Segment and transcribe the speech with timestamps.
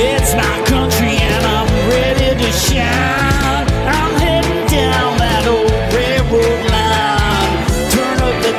[0.00, 3.66] It's my country and I'm ready to shine.
[3.84, 7.66] I'm heading down that old railroad line.
[7.90, 8.52] Turn up the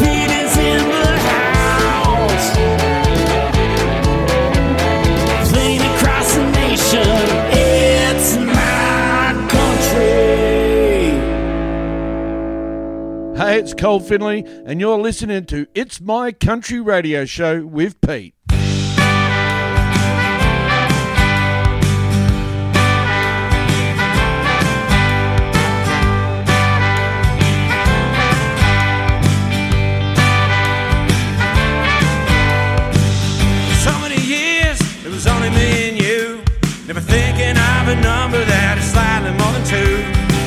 [0.00, 2.48] Pete is in the house.
[5.52, 7.04] Playing across the nation,
[7.52, 11.12] it's my country.
[13.36, 18.33] Hey, it's Col Finley, and you're listening to It's My Country Radio Show with Pete.
[36.94, 39.98] Never thinking of a number that is slightly more than two.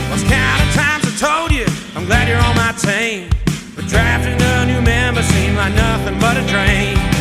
[0.07, 3.27] Lost count of times I told you, I'm glad you're on my team.
[3.75, 7.16] But drafting a new member seemed like nothing but a dream.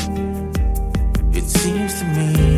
[1.32, 2.53] it seems to me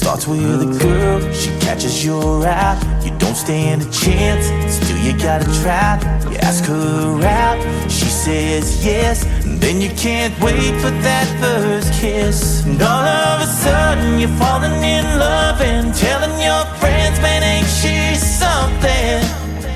[0.00, 2.78] starts with a girl, she catches your eye.
[3.04, 5.90] You don't stand a chance, still you gotta try.
[6.30, 7.58] You ask her out,
[7.90, 9.24] she says yes.
[9.62, 12.64] Then you can't wait for that first kiss.
[12.64, 17.70] And all of a sudden, you're falling in love and telling your friends, man, ain't
[17.80, 19.20] she something?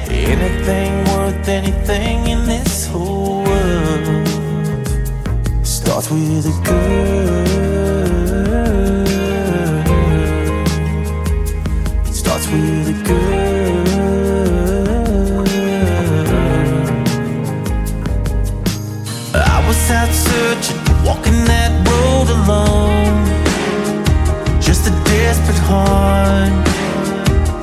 [0.08, 4.26] Anything worth anything in this whole world
[5.62, 7.73] starts with a girl.
[20.34, 23.16] Searching, walking that road alone.
[24.66, 26.52] Just a desperate heart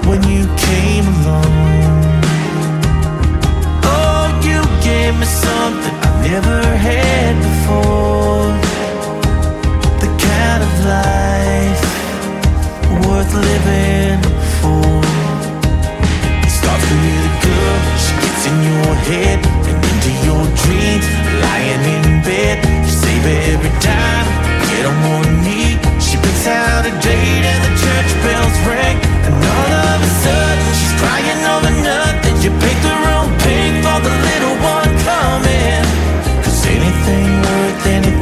[0.07, 2.03] when you came along.
[3.93, 8.47] Oh, you gave me something I never had before.
[10.03, 11.83] The kind of life
[13.03, 14.19] worth living
[14.59, 14.91] for.
[16.45, 19.39] It starts with a girl, she gets in your head
[19.69, 21.20] and into your dreams.
[21.43, 24.27] Lying in bed, you save every time.
[24.69, 28.97] Get on one knee, she picks out a date and the church bells ring.
[29.27, 32.35] And all of a sudden, she's crying over nothing.
[32.43, 35.85] You picked the wrong pig for the little one coming.
[36.43, 38.20] Cause anything worth anything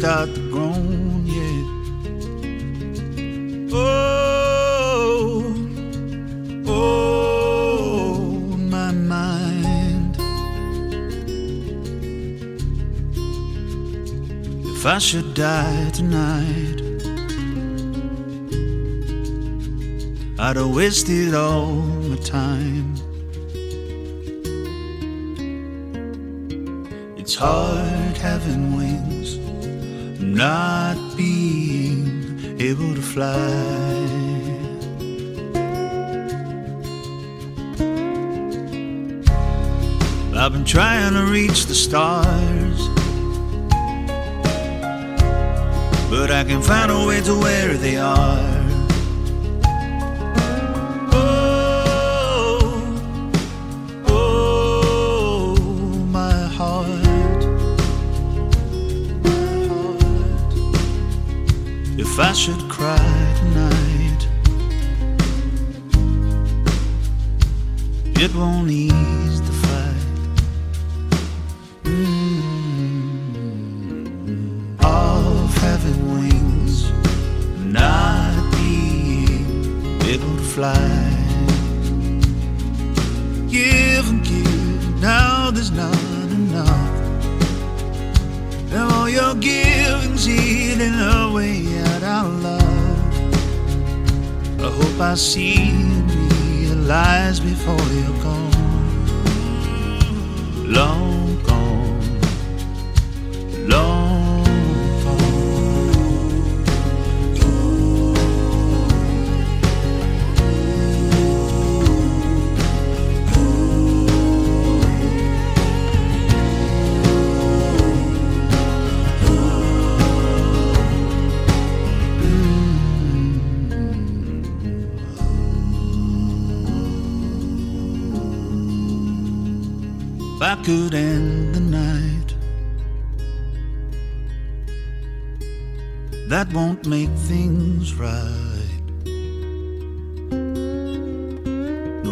[0.00, 1.62] start to groan, yeah.
[3.70, 5.54] Oh,
[6.66, 10.16] oh, my mind.
[14.64, 16.80] If I should die tonight,
[20.38, 21.72] I'd have wasted all
[22.08, 22.94] my time.
[27.18, 28.89] It's hard having wings,
[33.10, 33.34] fly.
[40.36, 42.78] I've been trying to reach the stars,
[46.08, 48.59] but I can find a way to where they are.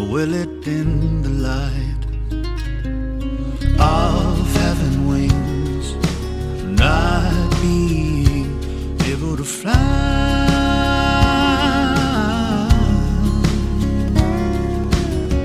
[0.08, 2.04] Will it in the light
[3.78, 5.86] of having wings,
[6.64, 8.48] not being
[9.04, 9.74] able to fly.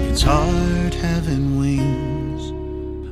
[0.09, 2.43] It's hard having wings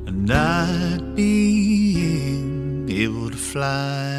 [0.07, 4.10] and not being able to fly.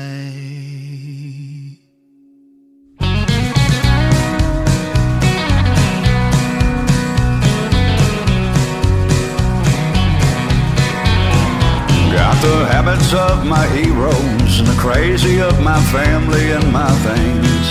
[14.83, 17.67] Crazy of my family and my things.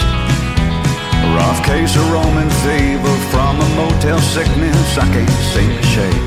[1.27, 6.25] A rough case of Roman fever from a motel sickness I can't seem to shake.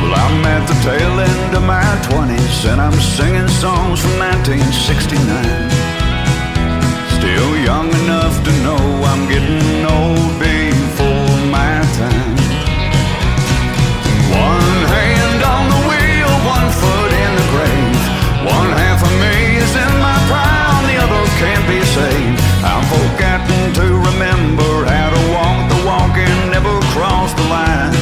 [0.00, 5.20] Well, I'm at the tail end of my 20s and I'm singing songs from 1969.
[7.20, 8.80] Still young enough to know
[9.12, 12.36] I'm getting old before my time.
[14.32, 18.00] One hand on the wheel, one foot in the grave.
[18.56, 22.38] One half of me is in my prime, the other can't be saved.
[22.70, 27.94] I'm forgetting to remember how to walk the walk and never cross the line.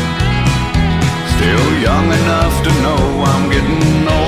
[1.35, 4.24] Still young enough to know I'm getting old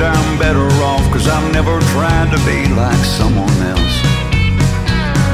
[0.00, 3.96] in I'm better off, cause I've never tried to be like someone else.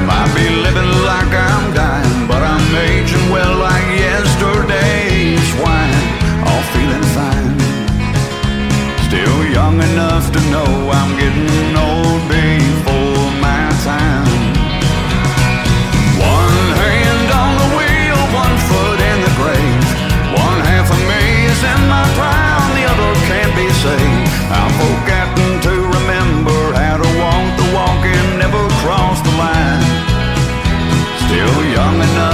[0.09, 6.05] Might be living like I'm dying, but I'm aging well like yesterday's wine.
[6.47, 7.51] All feeling fine.
[9.07, 11.94] Still young enough to know I'm getting old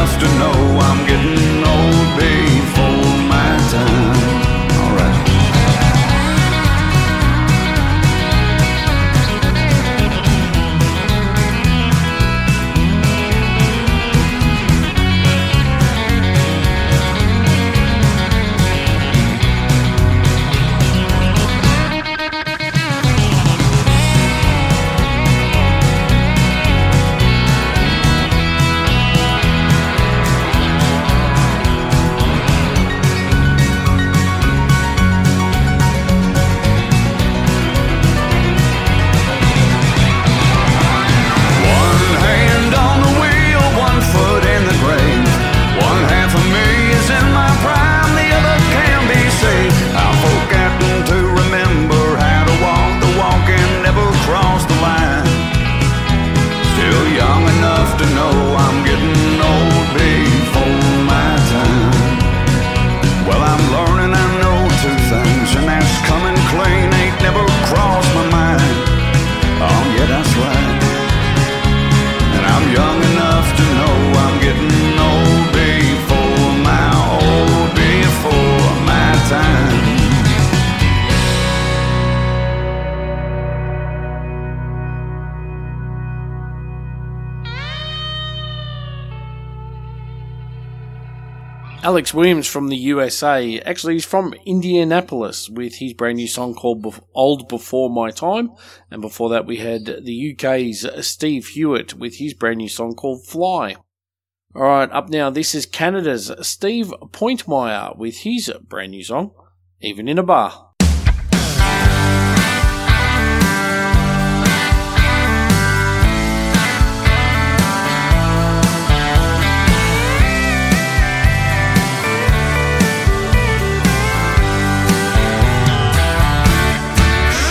[0.01, 2.10] enough to know I'm getting old
[91.83, 93.59] Alex Williams from the USA.
[93.61, 98.51] Actually, he's from Indianapolis with his brand new song called Bef- Old Before My Time.
[98.91, 103.25] And before that, we had the UK's Steve Hewitt with his brand new song called
[103.25, 103.77] Fly.
[104.53, 109.31] All right, up now, this is Canada's Steve Pointmeier with his brand new song,
[109.81, 110.70] Even in a Bar.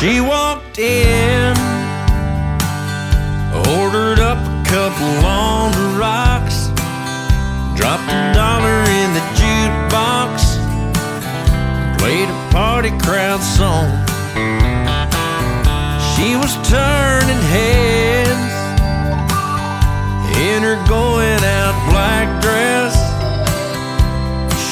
[0.00, 1.52] She walked in,
[3.68, 6.68] ordered up a couple on the rocks,
[7.76, 10.56] dropped a dollar in the jukebox,
[11.98, 13.90] played a party crowd song.
[16.16, 18.30] She was turning heads
[20.48, 22.96] in her going out black dress.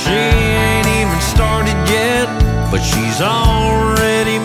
[0.01, 2.29] She ain't even started yet,
[2.71, 4.39] but she's already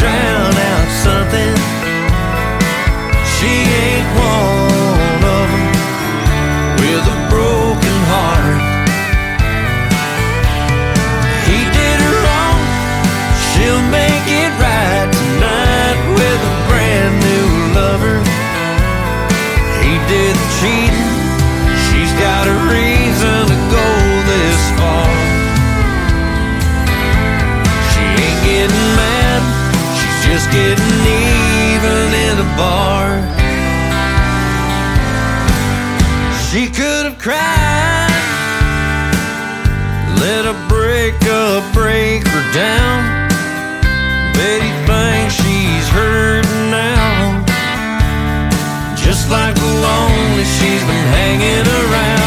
[0.00, 1.54] drown out something,
[3.36, 3.52] she
[3.84, 5.72] ain't one of them
[6.80, 8.60] with a broken heart.
[11.44, 12.60] He did her wrong,
[13.52, 18.16] she'll make it right tonight with a brand new lover.
[19.84, 21.09] He did the cheating,
[30.40, 31.00] just getting
[31.76, 33.20] even in a bar.
[36.48, 38.08] She could have cried,
[40.18, 43.28] let a breakup break her down.
[44.34, 47.44] Betty thinks she's hurting now,
[48.96, 52.19] just like the lonely she's been hanging around.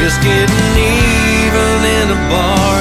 [0.00, 2.79] Just getting even in a bar.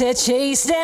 [0.00, 0.79] To chase down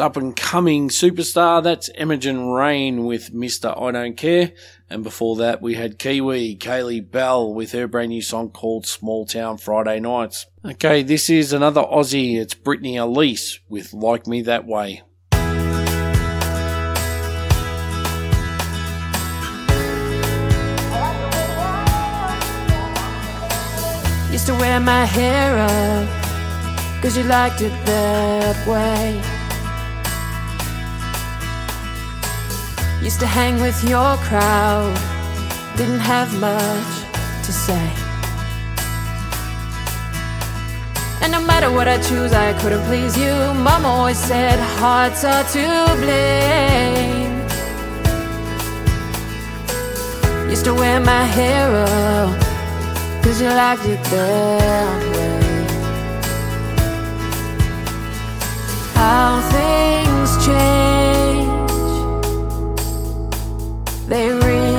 [0.00, 1.62] up and coming superstar.
[1.62, 3.80] That's Emmagen Rain with Mr.
[3.80, 4.52] I Don't Care.
[4.88, 9.26] And before that, we had Kiwi, Kaylee Bell with her brand new song called Small
[9.26, 10.46] Town Friday Nights.
[10.64, 12.40] Okay, this is another Aussie.
[12.40, 15.02] It's Brittany Elise with Like Me That Way.
[24.32, 29.39] Used to wear my hair up, cause you liked it that way.
[33.02, 34.94] Used to hang with your crowd,
[35.76, 36.92] didn't have much
[37.46, 37.90] to say.
[41.22, 43.34] And no matter what I choose, I couldn't please you.
[43.54, 45.66] Mom always said hearts are to
[46.02, 47.40] blame.
[50.50, 52.38] Used to wear my hair up.
[53.22, 55.40] Cause you liked it that way.
[58.94, 60.89] How things change,
[64.10, 64.69] they rearrange.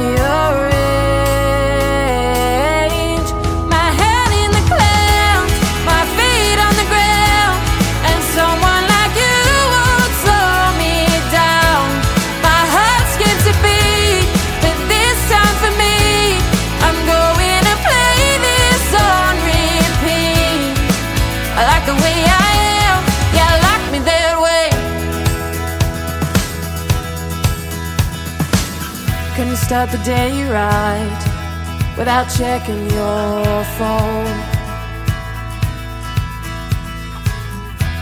[29.82, 31.22] Start the day right
[31.98, 34.38] without checking your phone.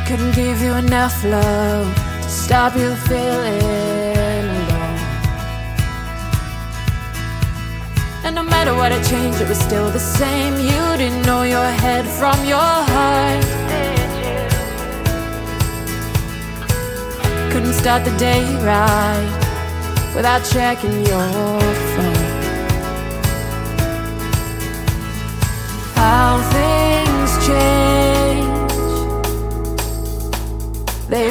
[0.05, 4.99] Couldn't give you enough love to stop you feeling alone.
[8.25, 10.55] And no matter what I changed, it was still the same.
[10.55, 13.45] You didn't know your head from your heart.
[17.53, 19.48] Couldn't start the day right
[20.19, 21.29] without checking your
[21.93, 22.27] phone.
[25.95, 28.73] How things change,
[31.07, 31.27] they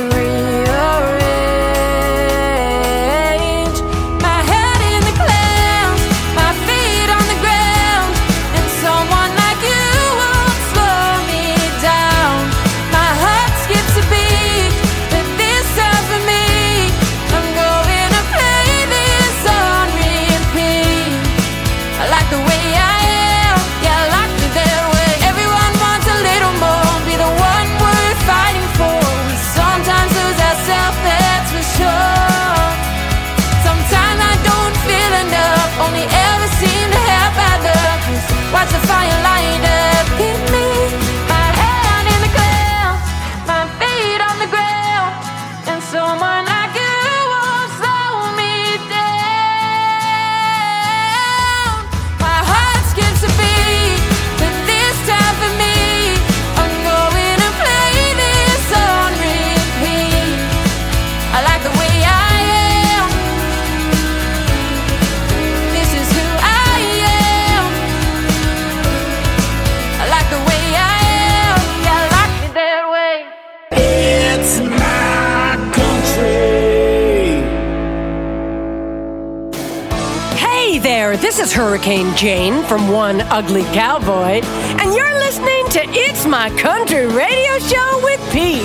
[81.59, 88.01] Hurricane Jane from One Ugly Cowboy, and you're listening to It's My Country Radio Show
[88.05, 88.63] with Pete.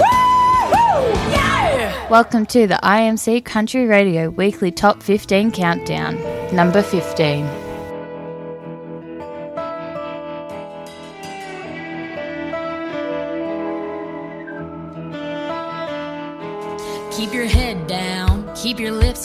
[0.00, 1.12] Woo!
[1.30, 2.10] Yeah!
[2.10, 6.20] Welcome to the IMC Country Radio Weekly Top 15 Countdown,
[6.52, 7.63] number 15.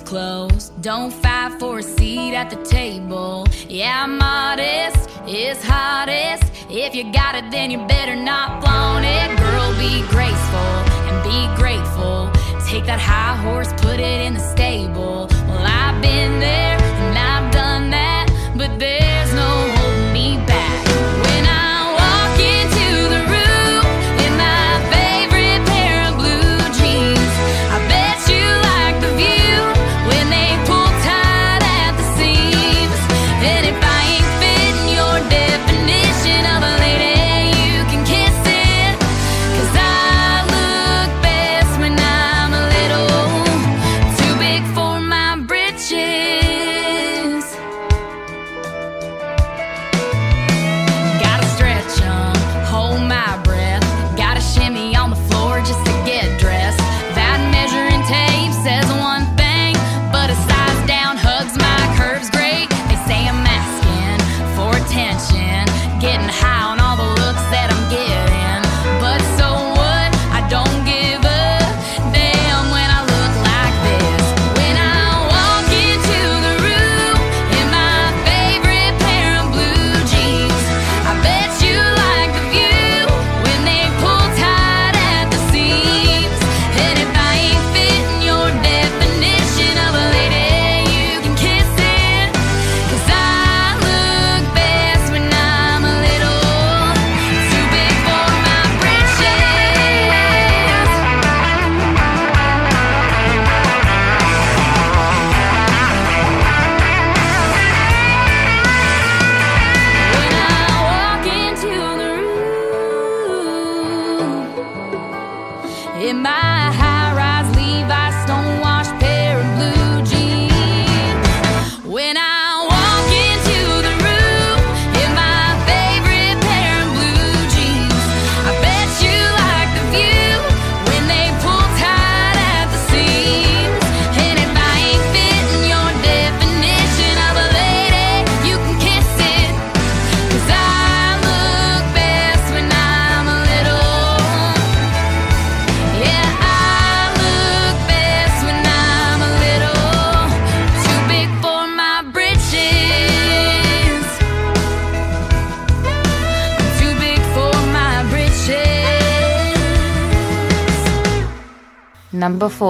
[0.10, 0.70] close.
[0.82, 3.46] Don't fight for a seat at the table.
[3.68, 6.52] Yeah, I'm modest, it's hottest.
[6.68, 9.30] If you got it, then you better not flaunt it.
[9.38, 10.74] Girl, be graceful
[11.08, 12.32] and be grateful.
[12.68, 15.28] Take that high horse, put it in the stable.
[15.48, 16.79] Well, I've been there.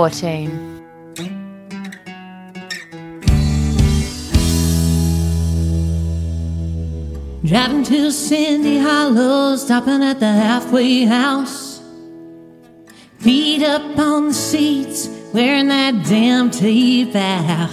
[0.09, 0.79] 14.
[7.45, 11.81] Driving to Sandy Hollow, stopping at the halfway house.
[13.19, 17.68] Feet up on the seats, wearing that damn tea bow.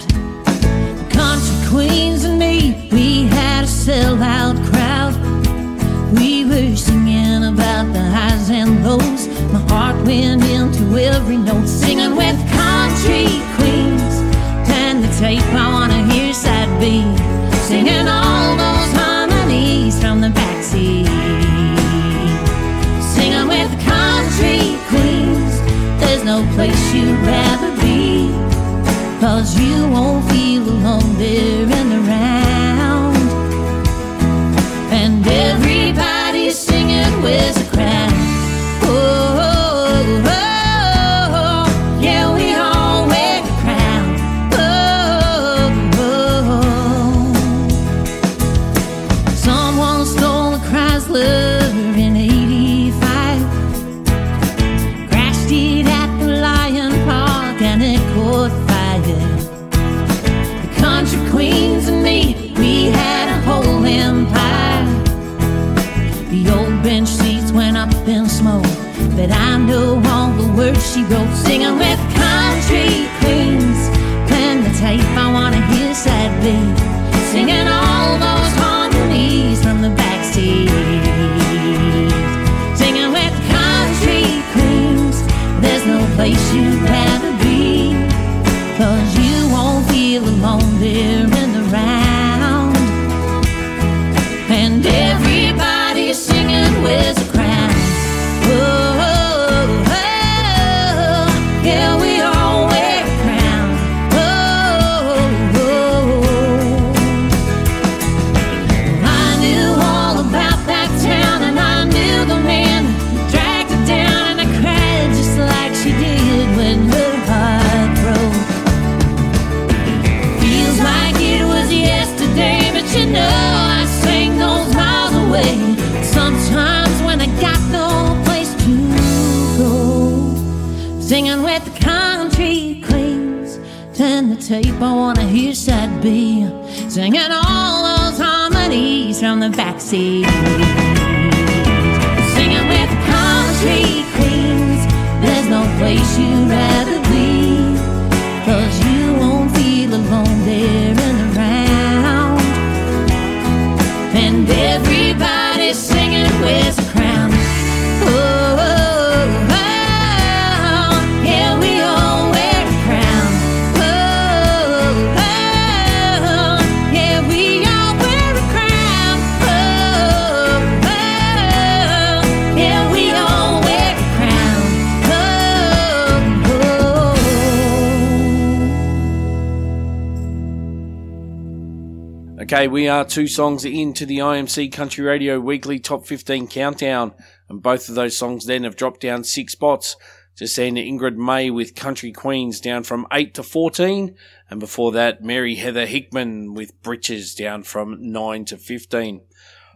[182.87, 187.13] We are two songs into the IMC Country Radio Weekly Top 15 Countdown,
[187.49, 189.97] and both of those songs then have dropped down six spots.
[190.37, 194.15] Just seeing Ingrid Mae with Country Queens down from 8 to 14,
[194.49, 199.19] and before that, Mary Heather Hickman with Britches down from 9 to 15.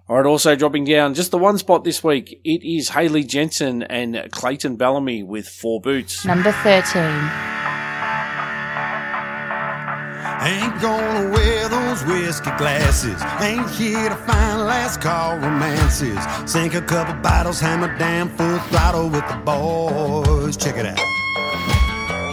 [0.09, 4.31] Alright, also dropping down just the one spot this week, it is Hayley Jensen and
[4.31, 6.23] Clayton Bellamy with Four Boots.
[6.23, 7.60] Number 13.
[10.43, 13.21] Ain't gonna wear those whiskey glasses.
[13.41, 16.17] Ain't here to find last call romances.
[16.51, 20.57] Sink a couple bottles, hammer down full throttle with the boys.
[20.57, 20.97] Check it out.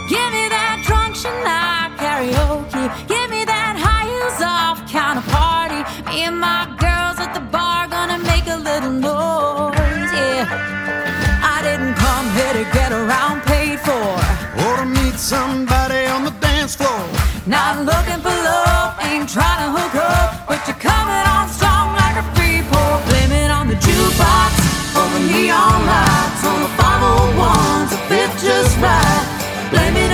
[0.09, 3.09] Give me that drunk Shania karaoke.
[3.09, 5.85] Give me that high heels off kind of party.
[6.09, 10.11] Me and my girls at the bar gonna make a little noise.
[10.17, 10.49] Yeah,
[11.45, 14.09] I didn't come here to get around paid for.
[14.65, 17.05] Or to meet somebody on the dance floor.
[17.47, 17.87] Not
[25.59, 29.25] neon lights, on the 501s, it fit just right.
[29.71, 30.08] Blame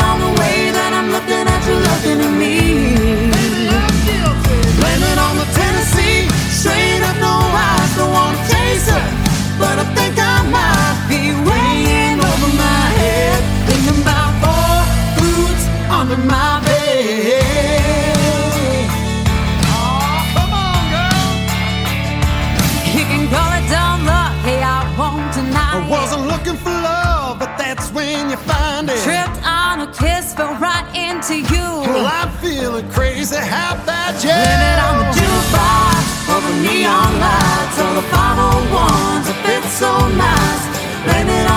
[39.75, 40.62] 501s,
[41.29, 41.53] it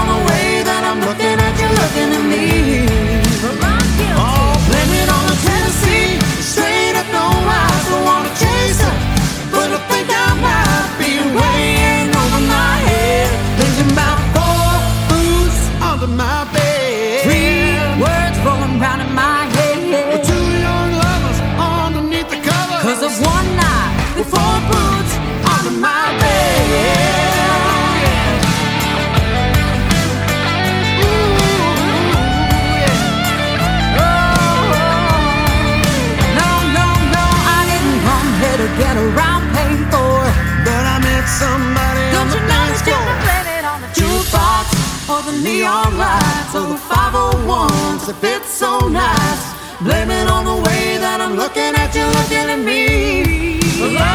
[45.27, 49.43] the neon lights or the 501s that fit so nice?
[49.83, 53.59] Blame it on the way that I'm looking at you, looking at me.
[53.75, 54.07] Yeah.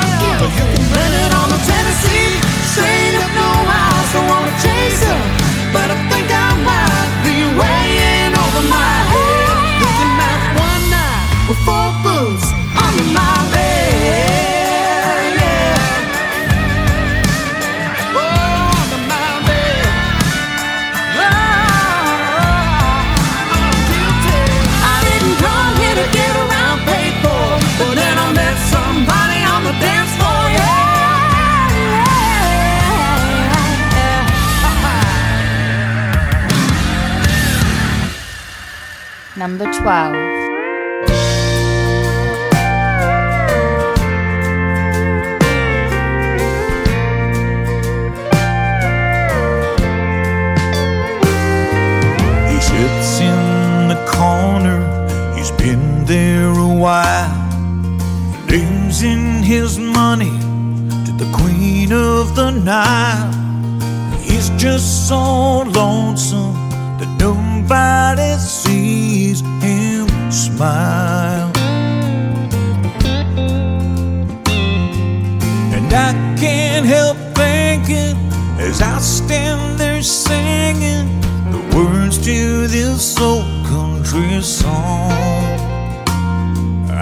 [0.89, 2.33] Blame it on the Tennessee.
[2.73, 5.21] Straight up, no eyes, don't wanna chase her.
[5.77, 9.85] But I think I might be in over my head.
[9.85, 11.61] Thinking about one night with
[39.43, 40.15] Number 12.
[52.47, 54.79] He sits in the corner,
[55.35, 57.35] he's been there a while.
[58.49, 60.39] Losing his money
[61.05, 63.33] to the queen of the Nile.
[64.21, 66.42] He's just so lonesome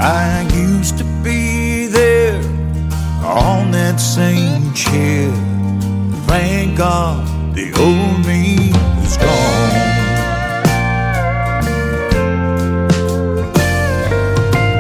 [0.03, 2.43] I used to be there
[3.23, 5.31] on that same chair.
[6.27, 8.71] Thank God the old me
[9.05, 9.77] is gone.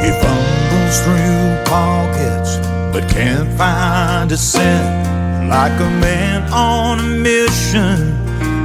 [0.00, 2.56] He fumbles through pockets
[2.90, 8.16] but can't find a cent like a man on a mission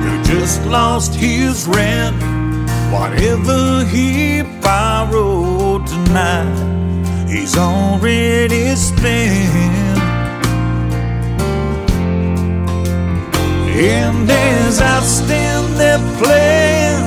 [0.03, 2.15] who just lost his rent.
[2.93, 5.54] Whatever he borrowed
[5.95, 9.95] tonight, he's already spent.
[13.77, 17.03] And as I stand there playing,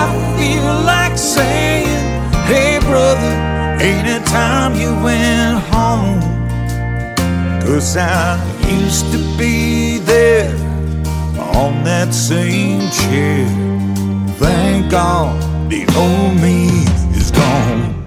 [0.00, 0.04] I
[0.36, 2.04] feel like saying,
[2.46, 3.34] Hey brother,
[3.82, 6.20] ain't it time you went home?
[7.62, 8.38] Cause I
[8.68, 10.54] used to be there
[11.54, 13.46] on that same chair.
[14.38, 16.68] Thank God the old me
[17.18, 17.97] is gone.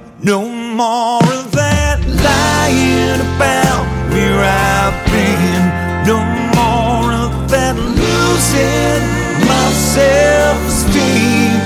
[0.81, 5.63] More of that lying about where I've been.
[6.09, 6.17] No
[6.57, 9.01] more of that losing
[9.45, 11.61] my self-esteem.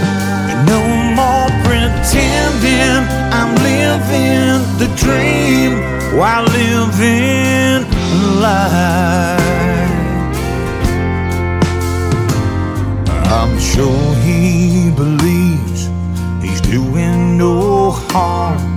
[0.52, 0.82] And no
[1.16, 5.80] more pretending I'm living the dream
[6.20, 9.40] while living a lie.
[13.32, 15.88] I'm sure he believes
[16.44, 18.75] he's doing no harm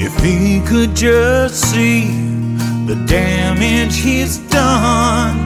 [0.00, 2.06] if he could just see
[2.86, 5.36] the damage he's done.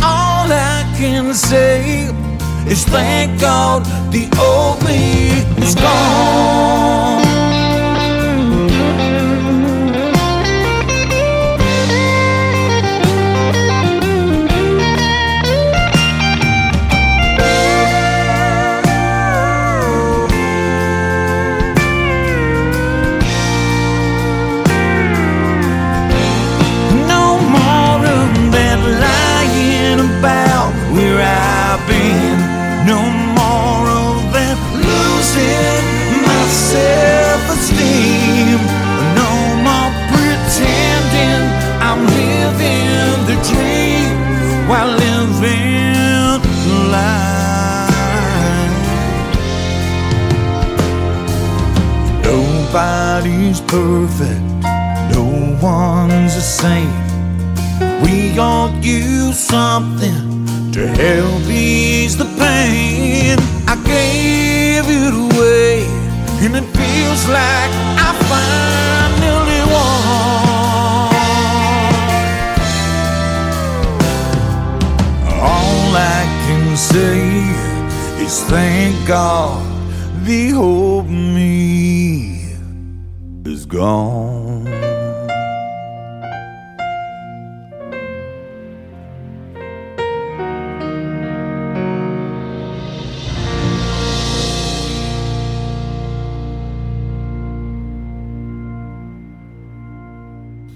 [0.00, 2.04] All I can say
[2.66, 5.30] is thank God the old me
[5.62, 6.97] is gone.
[43.50, 45.98] Dream while living
[46.90, 47.48] lie.
[52.22, 54.42] Nobody's perfect.
[55.14, 55.24] No
[55.62, 56.92] one's the same.
[58.02, 63.38] We all use something to help ease the pain.
[63.66, 65.84] I gave it away,
[66.42, 67.70] and it feels like
[68.06, 68.97] I finally
[76.78, 77.42] say
[78.22, 79.66] is thank God
[80.24, 82.54] the old me
[83.44, 84.64] is gone.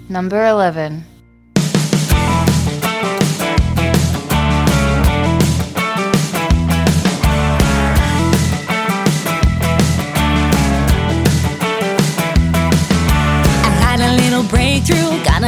[0.09, 1.12] Number 11.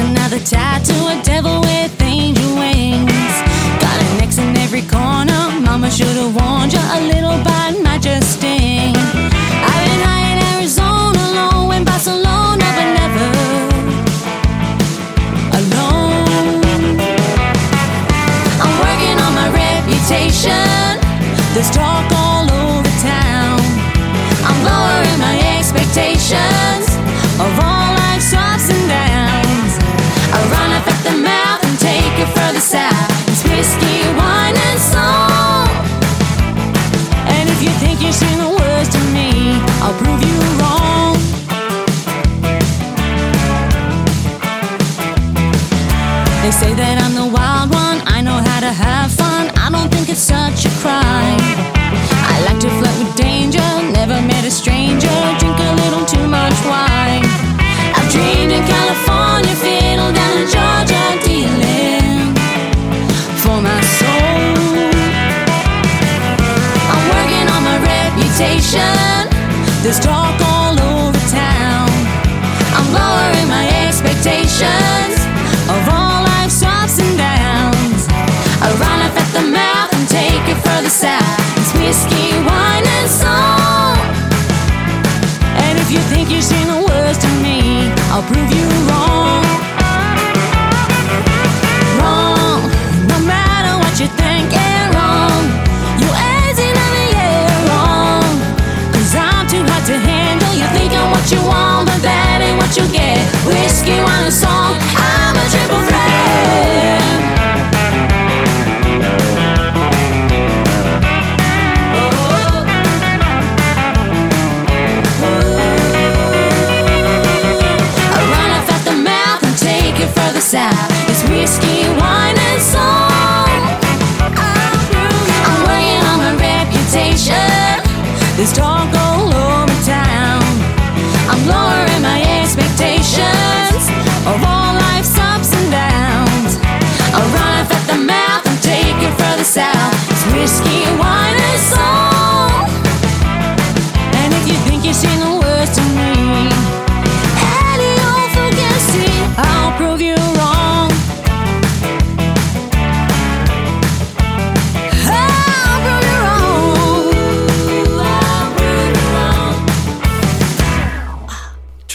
[0.04, 3.34] Another tattoo, a devil with angel wings.
[3.80, 8.02] Got an X in every corner, mama should have warned you, a little bite might
[8.02, 8.94] just sting.
[9.70, 13.28] I've been high in Arizona, low in Barcelona, but never
[15.60, 16.96] alone.
[18.62, 21.00] I'm working on my reputation,
[21.54, 23.60] there's talk all over town.
[24.48, 26.86] I'm lowering my expectations
[27.40, 27.73] of all
[50.66, 51.40] a crime.
[52.32, 53.68] I like to flirt with danger.
[53.92, 55.16] Never met a stranger.
[55.38, 57.24] Drink a little too much wine.
[57.96, 62.34] I've dreamed in California, fiddle down in Georgia, dealing
[63.42, 64.90] for my soul.
[66.92, 69.28] I'm working on my reputation.
[69.82, 71.88] There's talk all over town.
[72.76, 74.83] I'm lowering my expectations
[88.14, 88.53] I'll prove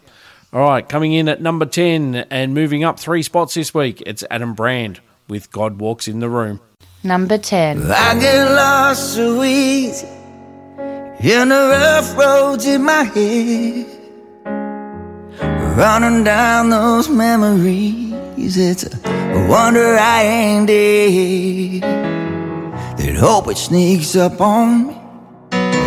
[0.54, 4.24] All right, coming in at number 10 and moving up three spots this week, it's
[4.32, 6.62] Adam Brand with God Walks in the Room.
[7.04, 7.92] Number 10.
[7.92, 13.88] I get lost so easy in the rough roads in my head.
[15.78, 21.82] Running down those memories, it's a wonder I ain't dead.
[22.98, 24.94] That hope it sneaks up on me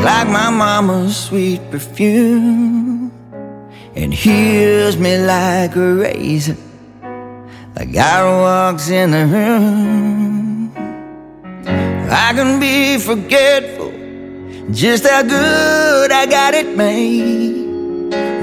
[0.05, 3.10] like my mama's sweet perfume
[3.95, 6.57] and heals me like a razor,
[7.77, 10.73] like God walks in the room.
[12.13, 13.93] I can be forgetful,
[14.73, 17.61] just how good I got it made.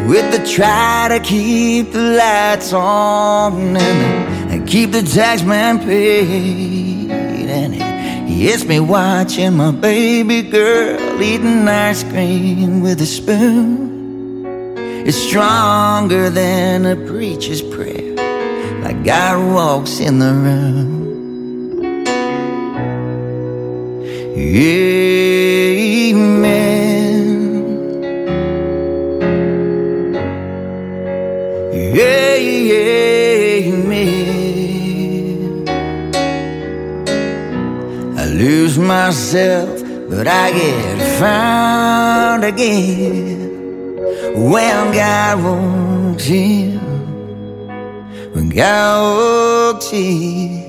[0.07, 7.11] With the try to keep the lights on and, and keep the tax man paid.
[7.11, 13.86] And it hits me watching my baby girl eating ice cream with a spoon.
[15.05, 18.15] It's stronger than a preacher's prayer,
[18.81, 20.95] like God walks in the room.
[24.35, 24.87] Amen.
[31.73, 34.19] Yeah, yeah, yeah, amen.
[38.17, 43.46] I lose myself, but I get found again
[44.35, 46.79] when God walks in.
[48.33, 50.67] When God walks in.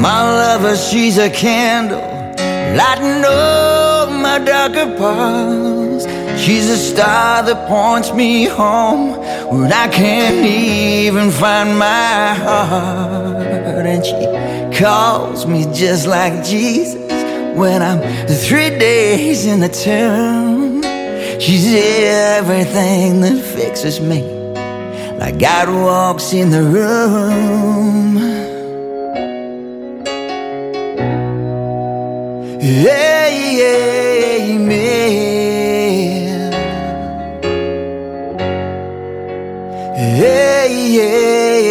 [0.00, 2.00] My lover, she's a candle,
[2.76, 6.06] lighting up my darker parts.
[6.40, 9.18] She's a star that points me home
[9.50, 13.36] when I can't even find my heart.
[13.86, 17.07] And she calls me just like Jesus
[17.58, 20.82] when I'm three days in the tomb.
[21.40, 24.22] She's everything that fixes me,
[25.18, 28.18] like God walks in the room.
[32.60, 33.28] Amen.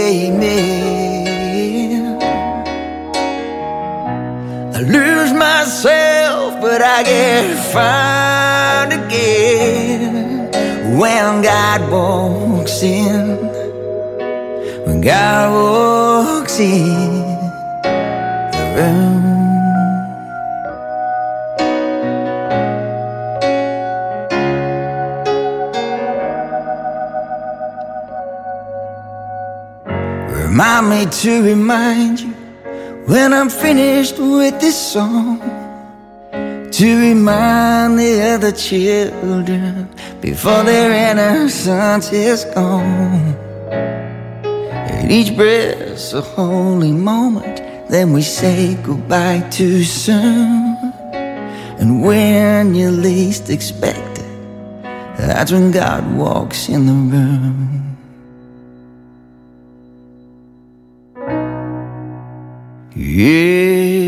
[0.10, 0.77] Amen.
[6.90, 10.50] I get found again
[10.98, 13.38] when God walks in.
[14.86, 17.26] When God walks in
[18.54, 19.28] the room.
[30.32, 32.32] Remind me to remind you
[33.08, 35.57] when I'm finished with this song.
[36.78, 39.90] To remind the other children
[40.22, 43.34] before their innocence is gone.
[43.72, 50.78] And each breath's a holy moment, then we say goodbye too soon.
[51.80, 54.28] And when you least expect it,
[55.18, 57.98] That's when God walks in the room.
[62.96, 64.07] Amen.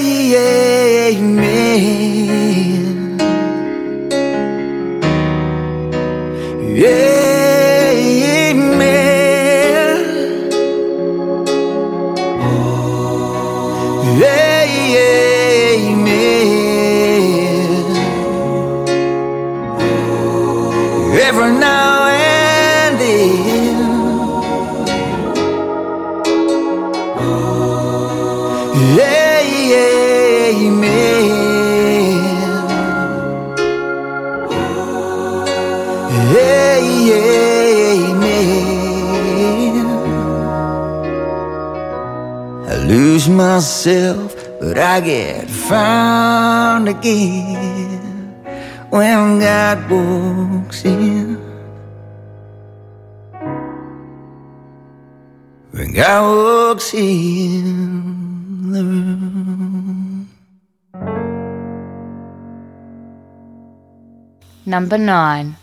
[0.00, 0.89] Amen.
[47.00, 48.36] Again
[48.90, 51.36] when God walks in.
[55.72, 60.28] When God walks in the room.
[64.66, 65.56] Number 9.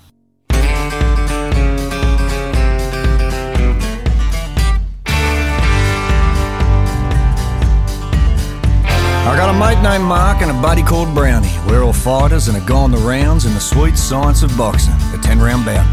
[9.28, 11.54] I got a mate named Mark and a buddy called Brownie.
[11.68, 15.20] We're all fighters and have gone the rounds in the sweet science of boxing, the
[15.22, 15.86] 10 round bout.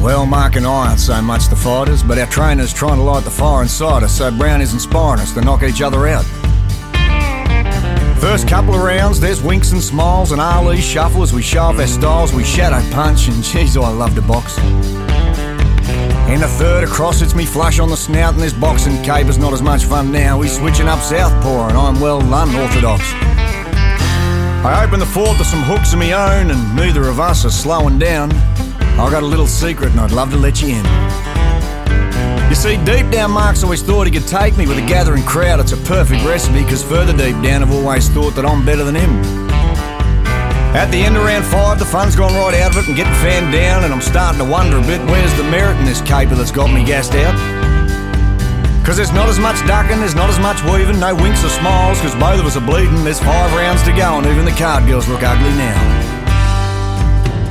[0.00, 3.24] Well, Mark and I aren't so much the fighters, but our trainer's trying to light
[3.24, 6.24] the fire inside us so Brownie's inspiring us to knock each other out.
[8.20, 11.80] First couple of rounds, there's winks and smiles and Ali shuffle as we show off
[11.80, 14.56] our styles, we shadow punch, and geez, oh, I love to box.
[16.28, 19.52] In the third across, it's me flush on the snout, and this boxing caper's not
[19.52, 20.40] as much fun now.
[20.40, 23.02] He's switching up southpaw, and I'm well unorthodox.
[24.64, 27.50] I open the fourth with some hooks of my own, and neither of us are
[27.50, 28.32] slowing down.
[28.32, 30.84] I got a little secret, and I'd love to let you in.
[32.48, 35.60] You see, deep down, Mark's always thought he could take me with a gathering crowd.
[35.60, 38.94] It's a perfect recipe, because further deep down, I've always thought that I'm better than
[38.94, 39.51] him.
[40.72, 43.12] At the end of round five, the fun's gone right out of it and getting
[43.20, 46.34] fanned down, and I'm starting to wonder a bit where's the merit in this caper
[46.34, 47.36] that's got me gassed out?
[48.82, 52.00] Cause there's not as much ducking, there's not as much weaving, no winks or smiles,
[52.00, 53.04] cause both of us are bleeding.
[53.04, 55.76] There's five rounds to go, and even the card girls look ugly now.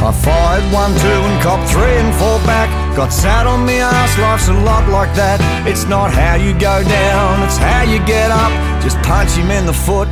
[0.01, 2.73] I fired one, two, and copped three and four back.
[2.97, 5.37] Got sat on me ass, life's a lot like that.
[5.69, 8.49] It's not how you go down, it's how you get up.
[8.81, 10.09] Just punch him in the foot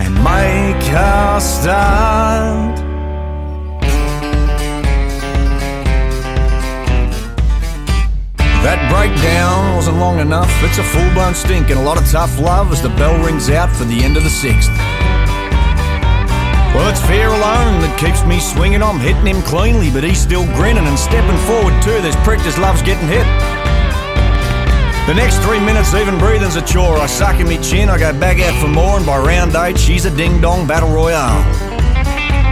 [0.00, 2.76] and make a start.
[8.64, 10.50] That breakdown wasn't long enough.
[10.62, 13.50] It's a full blown stink and a lot of tough love as the bell rings
[13.50, 14.70] out for the end of the sixth.
[16.74, 18.82] Well, it's fear alone that keeps me swinging.
[18.82, 22.00] I'm hitting him cleanly, but he's still grinning and stepping forward too.
[22.00, 23.26] This prick loves getting hit.
[25.06, 26.96] The next three minutes, even breathing's a chore.
[26.98, 29.78] I suck in me chin, I go back out for more, and by round eight,
[29.78, 31.42] she's a ding dong battle royale.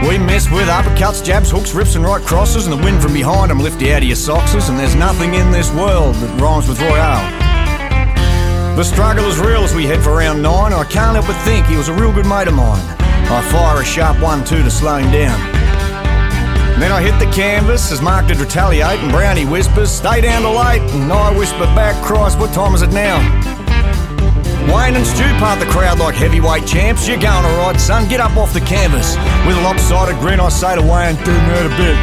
[0.09, 3.51] We mess with uppercuts, jabs, hooks, rips, and right crosses, and the wind from behind
[3.51, 6.68] them lift you out of your soxes, and there's nothing in this world that rhymes
[6.68, 7.24] with royale.
[8.76, 11.66] The struggle is real as we head for round nine, I can't help but think
[11.66, 12.80] he was a real good mate of mine.
[13.01, 15.57] I fire a sharp one two to slow him down.
[16.79, 20.51] Then I hit the canvas as Mark did retaliate, and Brownie whispers, Stay down to
[20.51, 20.81] late.
[20.95, 23.18] And I whisper back, Christ, what time is it now?
[24.70, 27.09] Wayne and Stu part the crowd like heavyweight champs.
[27.09, 29.16] You're going alright, son, get up off the canvas.
[29.47, 31.99] With a lopsided grin, I say to Wayne, Do out a bit.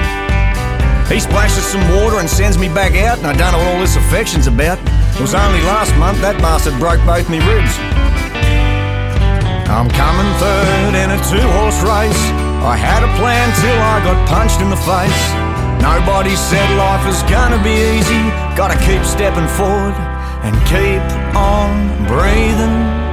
[1.08, 3.80] He splashes some water and sends me back out, and I don't know what all
[3.80, 4.80] this affection's about.
[5.16, 7.78] It was only last month that bastard broke both me ribs.
[9.72, 12.45] I'm coming third in a two horse race.
[12.66, 15.22] I had a plan till I got punched in the face.
[15.86, 18.18] Nobody said life is gonna be easy.
[18.58, 19.94] Gotta keep stepping forward
[20.42, 21.04] and keep
[21.38, 21.70] on
[22.10, 23.06] breathing.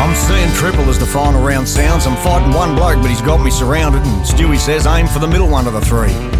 [0.00, 2.06] I'm seeing triple as the final round sounds.
[2.06, 4.00] I'm fighting one bloke, but he's got me surrounded.
[4.00, 6.39] And Stewie says, aim for the middle one of the three.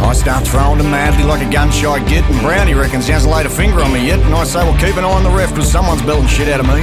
[0.00, 3.32] I start throwing him madly like a gun shy git, and Brownie reckons he hasn't
[3.32, 4.20] laid a finger on me yet.
[4.20, 6.60] And I say, well, keep an eye on the ref, because someone's belting shit out
[6.60, 6.80] of me.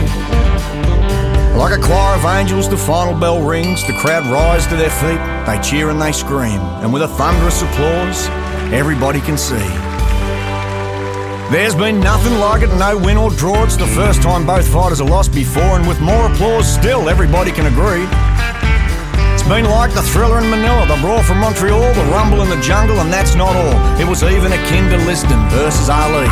[1.57, 3.85] Like a choir of angels, the final bell rings.
[3.87, 6.59] The crowd rise to their feet, they cheer and they scream.
[6.83, 8.27] And with a thunderous applause,
[8.73, 9.65] everybody can see.
[11.51, 13.63] There's been nothing like it, no win or draw.
[13.63, 17.51] It's the first time both fighters have lost before, and with more applause still, everybody
[17.51, 18.05] can agree.
[19.45, 22.59] It's been like the thriller in Manila, the brawl from Montreal, the rumble in the
[22.61, 24.01] jungle, and that's not all.
[24.01, 26.25] It was even akin to Liston versus Ali.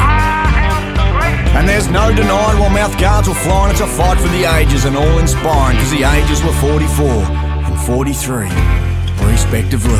[1.53, 4.85] And there's no denying while mouth guards were flying, it's a fight for the ages
[4.85, 8.49] and all inspiring, because the ages were 44 and 43,
[9.29, 9.93] respectively.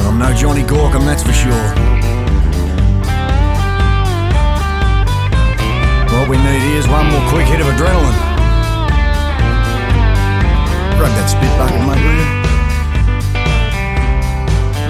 [0.00, 2.09] I'm no Johnny Gorkum, that's for sure.
[6.30, 8.14] We need here is one more quick hit of adrenaline.
[10.96, 12.28] Grab that spit bucket, mate, will you?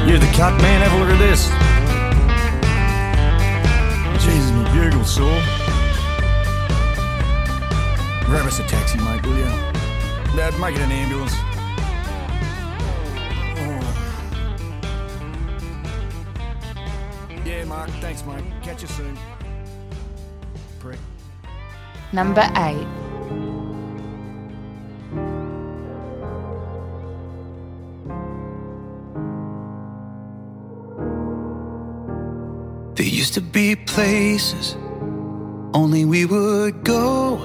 [0.06, 1.48] You're the cut man, have a look at this.
[4.22, 5.40] Jesus, my bugle's sore.
[8.26, 9.48] Grab us a taxi, mate, will you?
[10.36, 11.32] Dad, make it an ambulance.
[13.56, 13.80] Oh.
[17.46, 18.44] Yeah, Mark, thanks, mate.
[18.62, 19.18] Catch you soon.
[20.80, 20.98] Prick.
[22.12, 22.86] Number 8.
[32.96, 34.76] There used to be places
[35.72, 37.38] only we would go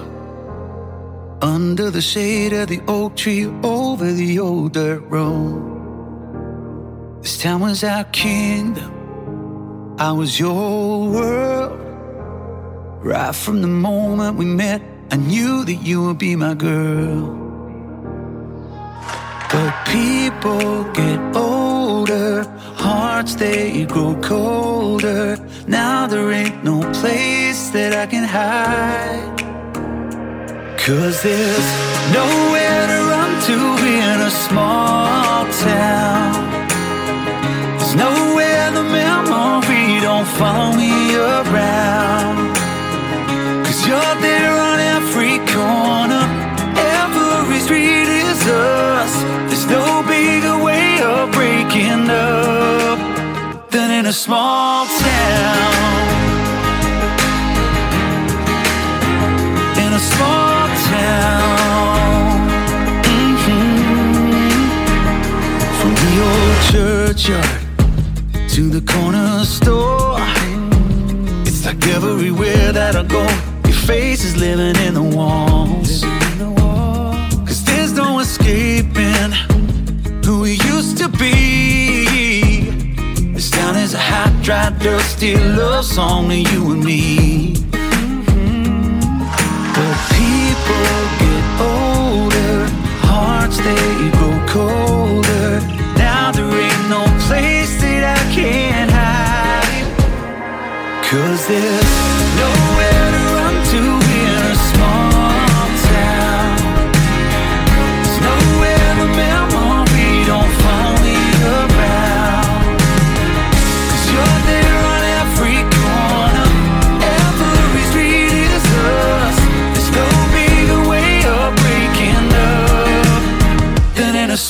[1.44, 5.62] under the shade of the oak tree over the old dirt road.
[7.22, 8.92] This town was our kingdom,
[10.00, 11.85] I was your world.
[13.06, 14.82] Right from the moment we met,
[15.12, 17.22] I knew that you would be my girl.
[19.52, 25.38] But people get older, hearts they grow colder.
[25.68, 29.38] Now there ain't no place that I can hide.
[30.80, 31.70] Cause there's
[32.12, 36.34] nowhere to run to be in a small town.
[37.78, 42.45] There's nowhere the memory don't follow me around.
[43.88, 46.24] You're there on every corner,
[46.76, 49.14] every street is us.
[49.48, 52.98] There's no bigger way of breaking up
[53.70, 55.74] than in a small town.
[59.84, 62.40] In a small town.
[63.06, 63.66] Mhm.
[65.80, 67.60] From the old churchyard
[68.56, 70.20] to the corner store.
[71.48, 73.24] It's like everywhere that I go,
[73.88, 76.04] your face is living in the walls.
[77.46, 79.32] Cause there's no escaping
[80.24, 82.70] who we used to be.
[83.34, 87.54] This town is a hot, dry, dusty love song to you and me.
[89.76, 92.68] But people get older,
[93.10, 95.60] hearts they grow colder.
[95.98, 99.86] Now there ain't no place that I can't hide.
[101.10, 102.95] Cause there's nowhere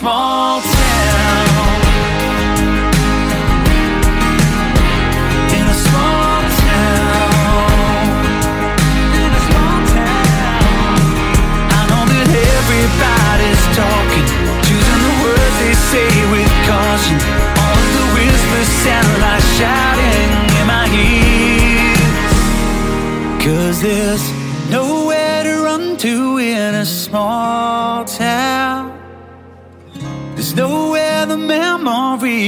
[0.05, 1.81] small town.
[5.57, 8.05] In a small town.
[9.23, 10.99] In a small town.
[11.73, 14.27] I know that everybody's talking,
[14.67, 17.17] choosing the words they say with caution.
[17.65, 20.29] All of the whispers sound like shouting
[20.59, 22.37] in my ears.
[23.41, 24.34] Cause there's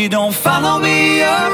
[0.09, 1.46] don't follow me around.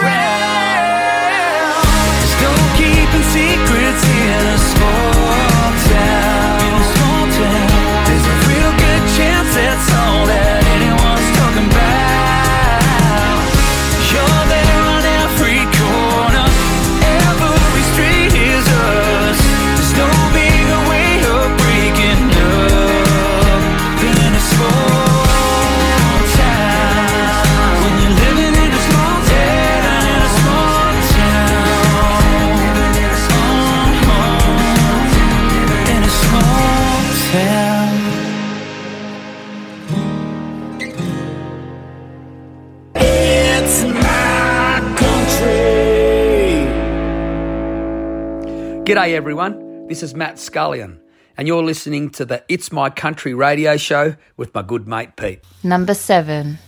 [48.93, 49.87] G'day, everyone.
[49.87, 50.99] This is Matt Scullion,
[51.35, 55.43] and you're listening to the It's My Country radio show with my good mate Pete.
[55.63, 56.59] Number seven.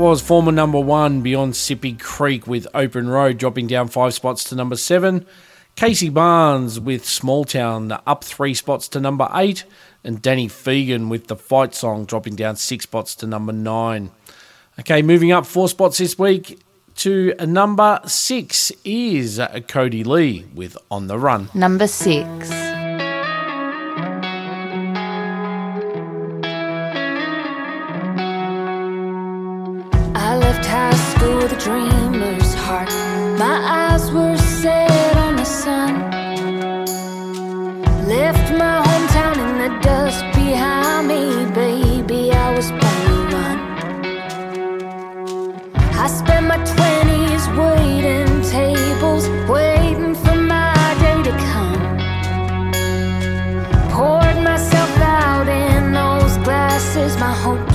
[0.00, 4.54] was former number one beyond Sippy Creek with Open Road dropping down five spots to
[4.54, 5.26] number seven.
[5.76, 9.64] Casey Barnes with Small Town up three spots to number eight.
[10.02, 14.10] And Danny Phegan with The Fight Song dropping down six spots to number nine.
[14.78, 16.58] Okay, moving up four spots this week
[16.96, 21.50] to number six is Codee-Lee with On the Run.
[21.52, 22.50] Number six.
[31.60, 32.88] dreamer's heart.
[33.38, 35.92] My eyes were set on the sun.
[38.08, 41.22] Left my hometown in the dust behind me,
[41.54, 42.32] baby.
[42.32, 43.58] I was born to run.
[46.04, 51.82] I spent my 20s waiting tables, waiting for my day to come.
[53.90, 57.69] Poured myself out in those glasses, my hope.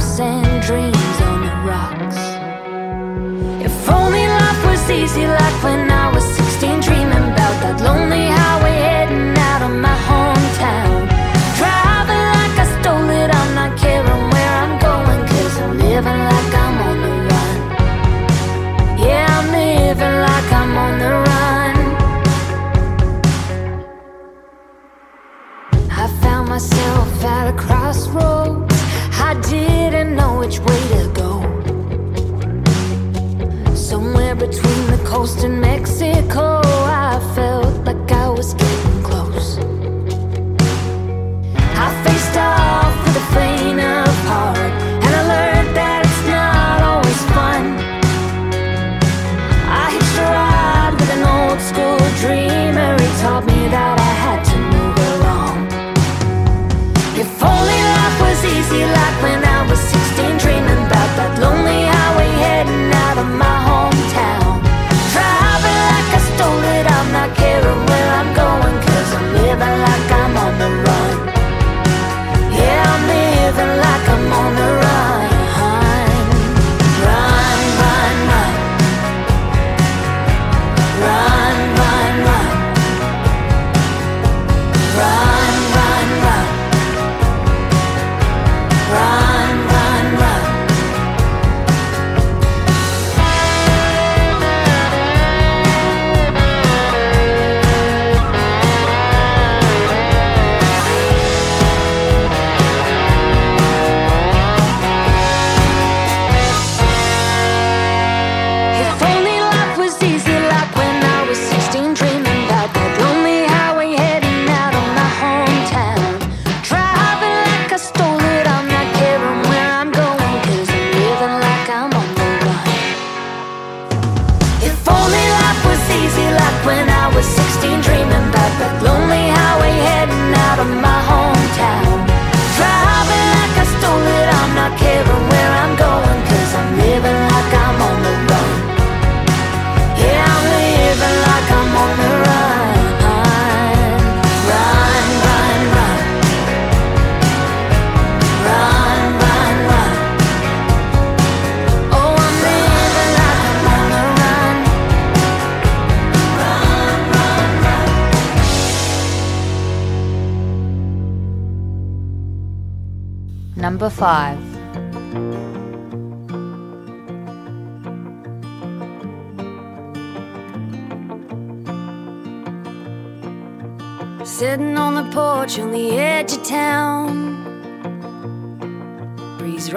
[35.26, 39.58] Coast and Mexico, I felt like I was getting close.
[41.84, 44.65] I faced off with a faint of heart,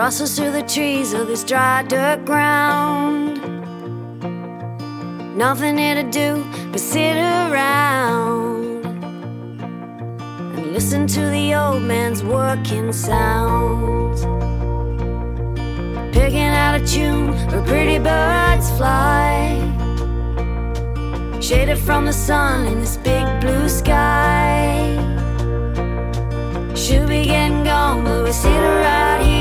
[0.08, 3.36] rustles through the trees of this dry dirt ground.
[5.36, 8.86] Nothing here to do but sit around
[10.56, 14.22] and listen to the old man's working sounds.
[16.16, 19.60] Picking out a tune where pretty birds fly.
[21.38, 24.72] Shaded from the sun in this big blue sky.
[26.74, 29.37] Should be getting gone, but we sit right here.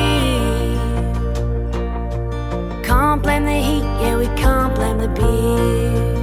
[3.28, 6.16] Blame the heat, yeah, we can't blame the beer.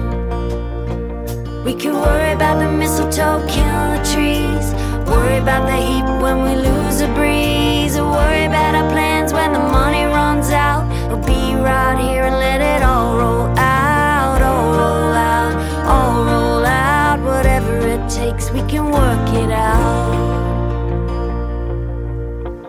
[1.62, 4.66] We could worry about the mistletoe killing the trees.
[5.06, 7.98] Worry about the heat when we lose a breeze.
[7.98, 10.82] Or worry about our plans when the money runs out.
[11.08, 15.54] We'll be right here and let it all roll out, all roll out,
[15.86, 17.20] all roll out.
[17.20, 20.14] Whatever it takes, we can work it out.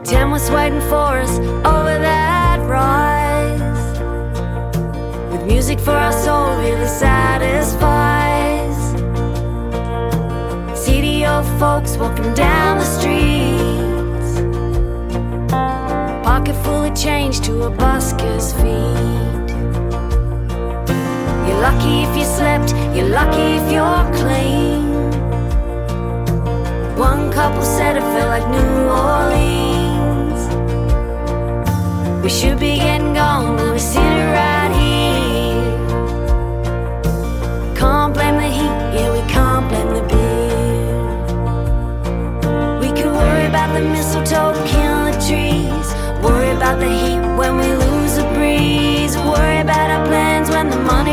[0.04, 1.40] Tim was waiting for us
[1.74, 2.25] over that
[5.68, 8.78] music for our soul really satisfies.
[10.84, 14.30] CDO folks walking down the streets.
[16.24, 19.48] Pocket full of change to a busker's feet.
[21.48, 24.86] You're lucky if you slept, you're lucky if you're clean.
[26.96, 28.74] One couple said it felt like New
[29.08, 30.42] Orleans.
[32.24, 34.55] We should be getting gone, but we sit right
[37.76, 40.26] Can't blame the heat, yeah, we can't blame the beer.
[42.80, 45.88] We could worry about the mistletoe killing the trees.
[46.24, 49.16] Worry about the heat when we lose the breeze.
[49.18, 51.05] Worry about our plans when the money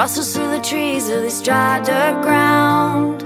[0.00, 3.18] rustles through the trees of this dry dirt ground.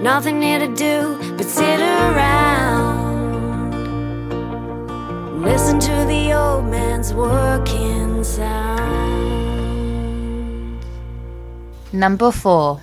[0.00, 3.72] Nothing here to do but sit around.
[5.42, 8.78] Listen to the old man's working sound.
[11.92, 12.80] Number 4.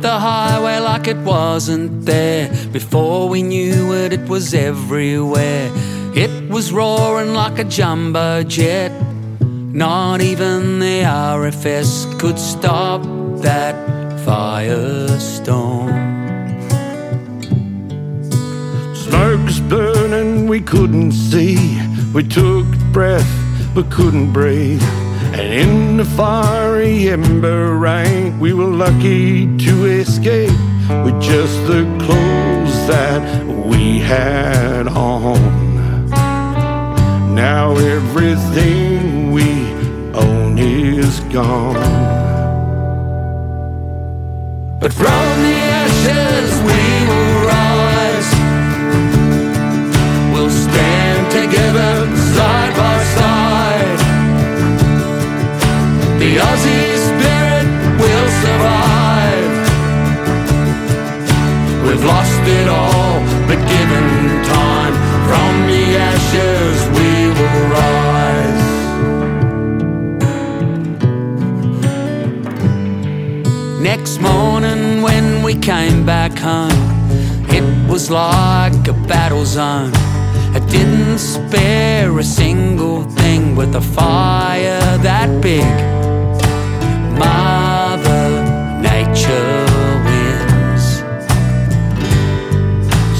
[0.00, 2.48] The highway like it wasn't there.
[2.72, 5.72] Before we knew it, it was everywhere.
[6.14, 8.92] It was roaring like a jumbo jet.
[9.40, 13.02] Not even the RFS could stop
[13.42, 13.74] that
[14.24, 15.88] firestorm.
[18.94, 21.56] Smoke's burning, we couldn't see.
[22.14, 23.28] We took breath,
[23.74, 25.07] but couldn't breathe.
[25.38, 30.50] And in the fiery ember rain, we were lucky to escape
[31.04, 35.38] with just the clothes that we had on.
[37.36, 39.48] Now everything we
[40.12, 41.76] own is gone.
[44.80, 48.30] But from the ashes we will rise.
[50.32, 51.97] We'll stand together
[56.28, 57.66] The Aussie spirit
[58.02, 59.52] will survive.
[61.86, 64.08] We've lost it all, but given
[64.44, 64.94] time,
[65.26, 68.68] from the ashes we will rise.
[73.80, 76.84] Next morning when we came back home,
[77.48, 79.92] it was like a battle zone.
[80.54, 85.97] I didn't spare a single thing with a fire that big.
[87.18, 88.28] Mother
[88.80, 89.66] Nature
[90.06, 90.84] wins.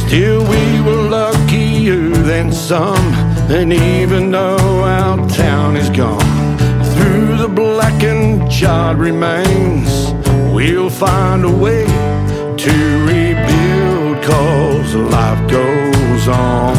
[0.02, 3.12] Still, we were luckier than some,
[3.50, 6.58] and even though our town is gone,
[6.94, 10.12] through the blackened charred remains,
[10.52, 11.84] we'll find a way
[12.64, 12.74] to
[13.06, 16.76] rebuild, cause life goes on.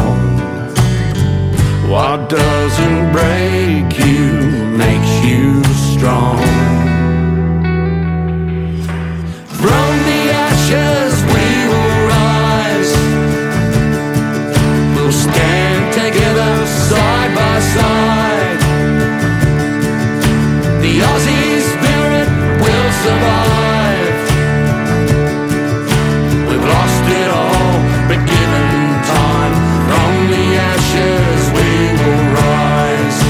[1.90, 4.26] What doesn't break you
[4.76, 5.62] makes you
[5.94, 6.49] strong.
[20.80, 22.28] The Aussie spirit
[22.62, 24.18] will survive.
[26.48, 27.72] We've lost it all,
[28.08, 28.70] but given
[29.06, 29.54] time,
[29.86, 31.70] from the ashes we
[32.00, 33.20] will rise.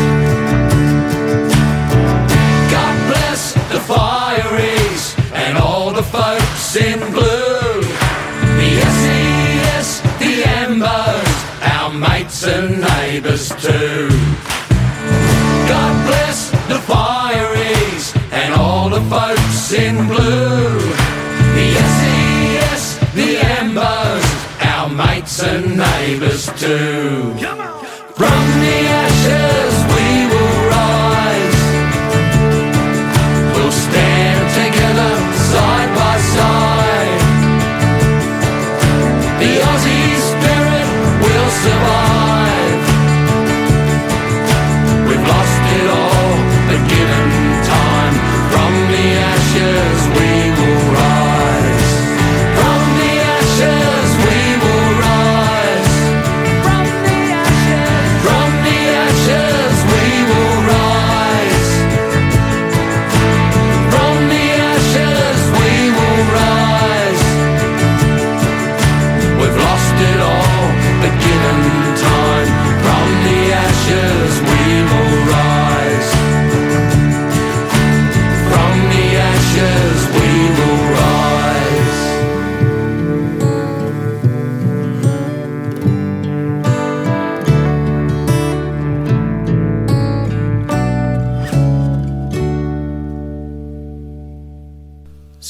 [2.71, 3.43] God bless
[3.73, 5.03] the fireys
[5.35, 7.83] and all the folks in blue.
[8.61, 14.30] The SES, the Ambos, our mates and neighbours too.
[15.71, 20.79] God bless the fireys and all the folks in blue.
[21.59, 24.27] The SES, the Ambos,
[24.73, 27.37] our mates and neighbours too.
[28.19, 28.50] From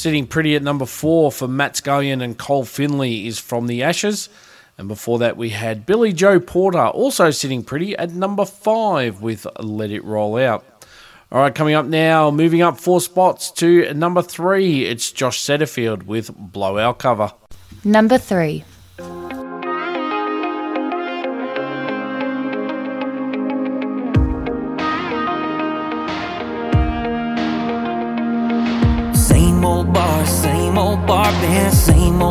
[0.01, 4.29] Sitting pretty at number four for Matt Scullion and Col Finley is From the Ashes.
[4.75, 9.91] And before that, we had Billie-Jo Porter also sitting pretty at number five with Let
[9.91, 10.65] It Roll Out.
[11.31, 16.07] All right, coming up now, moving up four spots to number three, it's Josh Setterfield
[16.07, 17.31] with Blow Our Cover.
[17.83, 18.17] Number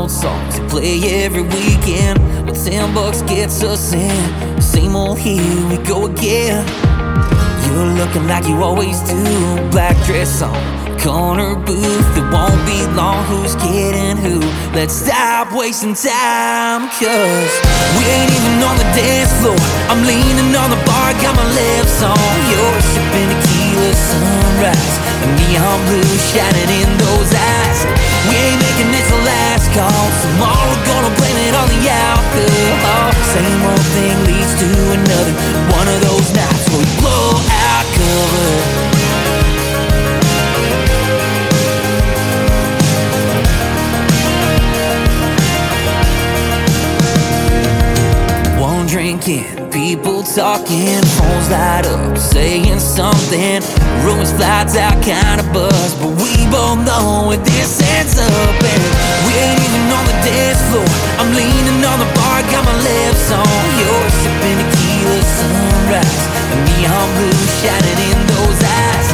[0.09, 0.69] 3.
[0.69, 2.19] play every weekend.
[2.47, 4.63] Well, ten bucks gets us in.
[4.63, 6.65] Same old here we go again.
[7.67, 9.23] You're looking like you always do.
[9.71, 10.55] Black dress on,
[10.99, 12.17] corner booth.
[12.17, 13.25] It won't be long.
[13.27, 14.41] Who's kidding who?
[14.75, 16.89] Let's stop wasting time.
[16.99, 17.53] Cause
[17.97, 19.61] we ain't even on the dance floor.
[19.91, 22.85] I'm leaning on the bar, got my lips on yours.
[22.95, 25.10] Sipping tequila sunrise.
[25.27, 27.85] Neon blue shining in those eyes.
[28.29, 30.05] We ain't making this the last call.
[30.25, 33.13] Tomorrow gonna blame it on the alcohol.
[33.35, 35.35] Same old thing leads to another.
[35.77, 38.90] One of those nights we blow out cover.
[49.21, 53.61] People talking, phones light up, saying something.
[54.01, 58.57] Rumors flights out, kinda buzz, but we both know where this ends up.
[58.65, 58.83] And
[59.29, 60.89] we ain't even on the dance floor.
[61.21, 66.23] I'm leaning on the bar, got my lips on yours, sipping tequila sunrise,
[66.57, 69.09] and neon blue shining in those eyes.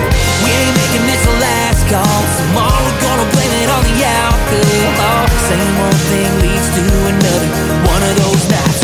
[0.46, 2.20] We ain't making this the last call.
[2.46, 5.26] Tomorrow gonna blame it on the alcohol.
[5.50, 7.50] Same old thing leads to another.
[7.90, 8.75] One of those nights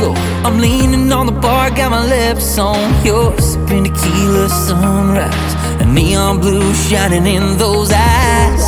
[0.00, 0.16] floor.
[0.46, 3.44] I'm leaning on the bar, got my lips on yours.
[3.52, 5.52] Sipping tequila sunrise,
[5.82, 8.64] a neon blue shining in those eyes.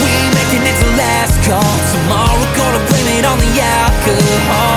[0.00, 1.74] We making it the last call.
[1.92, 4.75] Tomorrow gonna blame it on the alcohol.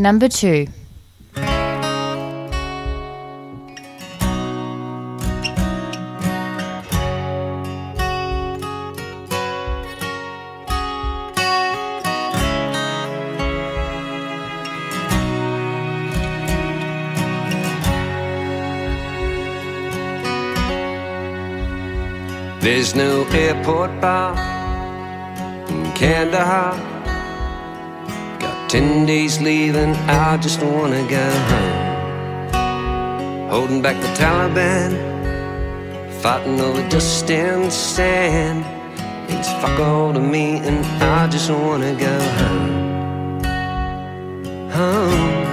[0.00, 0.66] Number two.
[22.62, 24.34] There's no airport bar
[25.68, 26.89] in Kandahar.
[28.70, 32.50] Ten days leaving, I just wanna go home.
[33.50, 34.94] Holding back the Taliban,
[36.22, 38.64] fighting over the dust and sand.
[39.28, 43.42] It's fuck all to me, and I just wanna go home.
[44.70, 45.44] Home.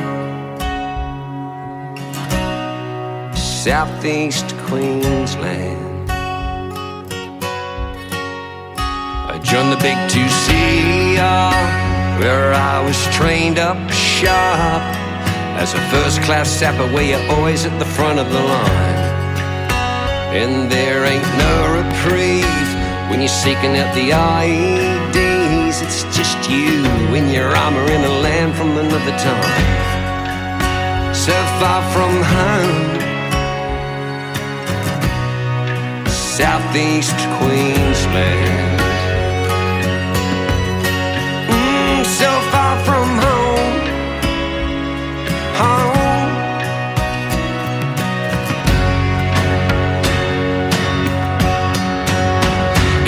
[3.33, 6.11] Southeast Queensland.
[9.31, 11.86] I joined the big 2CR
[12.19, 14.81] where I was trained up sharp
[15.61, 19.17] as a first class sapper where you're always at the front of the line.
[20.33, 22.69] And there ain't no reprieve
[23.09, 25.81] when you're seeking out the IEDs.
[25.85, 26.83] It's just you
[27.13, 31.13] in your armor in a land from another time.
[31.13, 32.97] So far from home.
[36.09, 38.86] Southeast Queensland.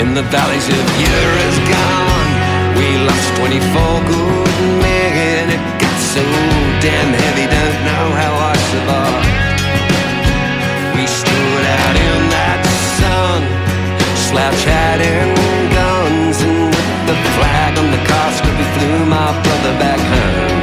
[0.00, 2.26] In the valleys of Uruzgan,
[2.78, 4.48] we lost 24 good
[4.80, 5.50] men.
[5.50, 6.22] It got so
[6.80, 9.60] damn heavy, don't know how I survived.
[10.96, 12.60] We stood out in that
[12.98, 13.40] sun,
[14.26, 15.49] slouch hat and
[19.10, 20.60] my brother back home.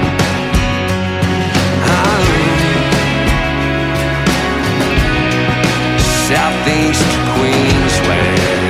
[6.27, 8.66] Southeast Queensland.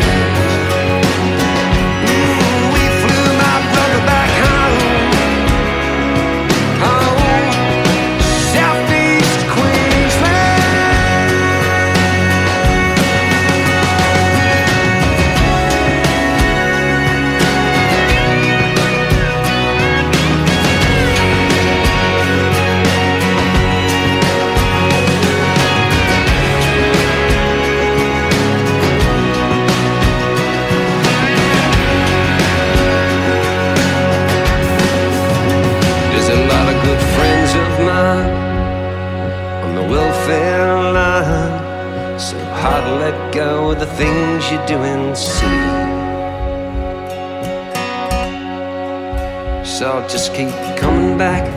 [49.66, 51.48] So I'll just keep coming back,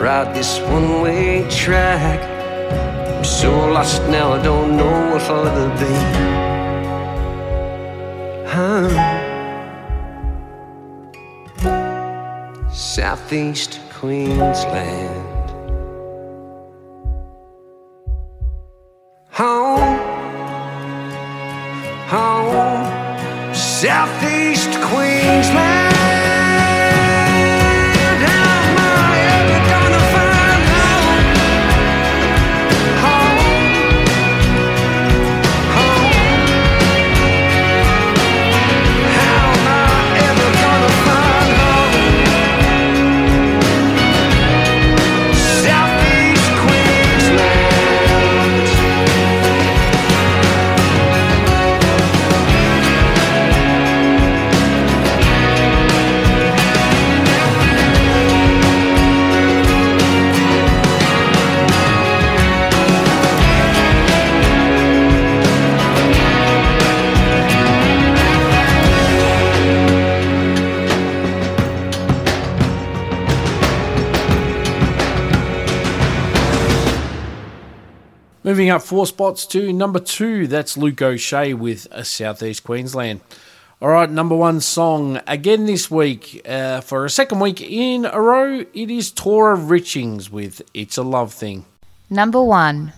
[0.00, 2.20] ride this one way track.
[3.16, 5.92] I'm so lost now, I don't know what further be.
[8.48, 8.88] Huh?
[12.70, 15.29] Southeast Queensland.
[23.80, 25.69] Southeast Queensland.
[78.60, 83.22] Moving up four spots to number two, that's Luke O'Shea with a Southeast Queensland.
[83.80, 88.20] All right, number one song again this week uh, for a second week in a
[88.20, 88.66] row.
[88.74, 91.64] It is Toria Richings with "It's a Love Thing."
[92.10, 92.92] Number one.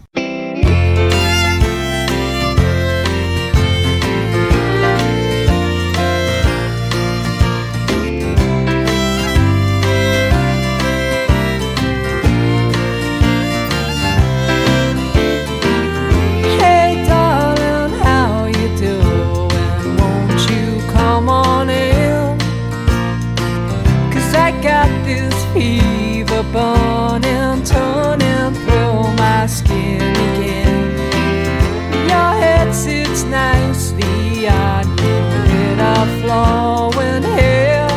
[36.33, 37.95] law in hell.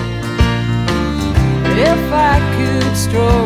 [1.91, 3.44] If I could stroll.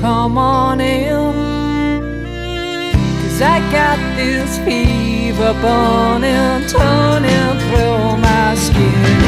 [0.00, 1.32] come on in.
[3.22, 9.19] Cause I got this fever burning, turning through my skin.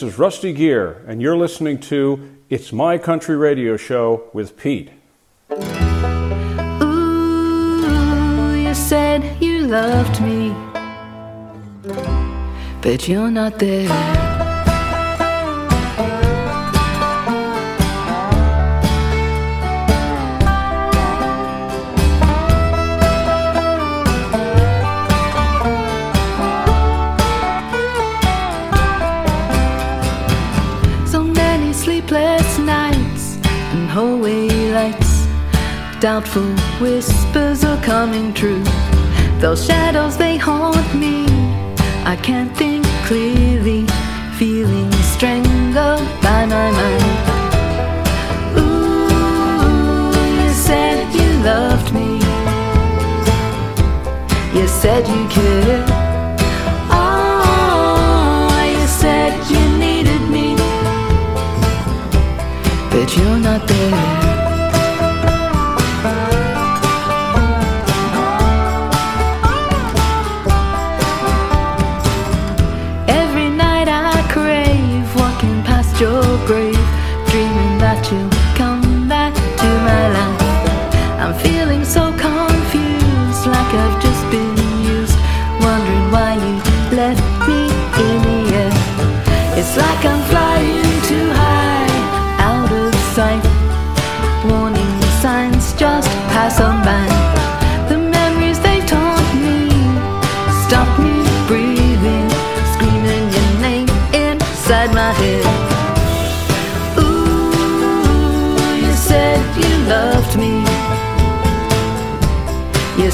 [0.00, 4.90] This is Rusty Gear, and you're listening to It's My Country Radio Show with Pete.
[5.52, 5.56] Ooh,
[8.56, 10.54] you said you loved me,
[12.80, 14.19] but you're not there.
[36.00, 38.64] Doubtful whispers are coming true.
[39.38, 41.26] Those shadows, they haunt me.
[42.06, 43.86] I can't think clearly,
[44.38, 47.04] feeling strangled by my mind.
[48.56, 52.16] Ooh, you said you loved me.
[54.58, 55.86] You said you cared.
[56.90, 60.56] Oh, you said you needed me.
[62.90, 64.29] But you're not there.
[76.46, 80.40] dreaming that you'll come back to my life.
[81.20, 84.09] I'm feeling so confused, like I've just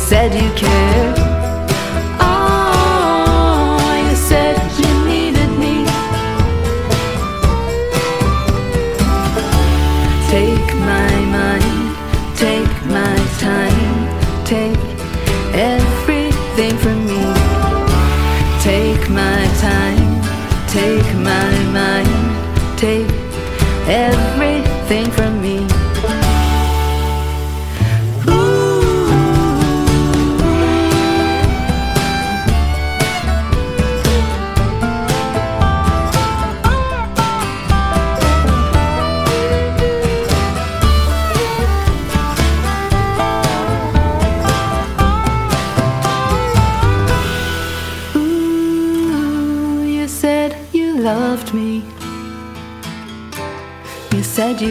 [0.09, 1.16] said you cared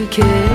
[0.06, 0.45] kiss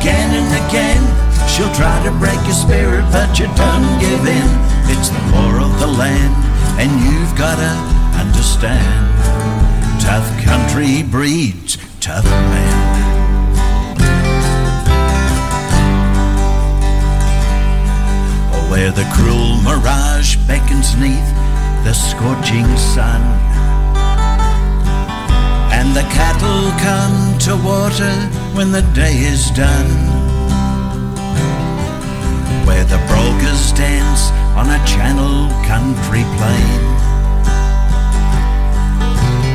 [0.00, 1.02] again and again.
[1.48, 4.48] She'll try to break your spirit, but you don't give in.
[4.92, 6.34] It's the law of the land,
[6.78, 7.72] and you've gotta
[8.14, 9.02] understand.
[10.00, 13.08] Tough country breeds tough men.
[18.70, 21.30] where the cruel mirage beckons neath
[21.84, 23.22] the scorching sun.
[25.72, 29.90] And the cattle come to water when the day is done.
[32.66, 36.80] Where the brolgas dance on a channel country plain.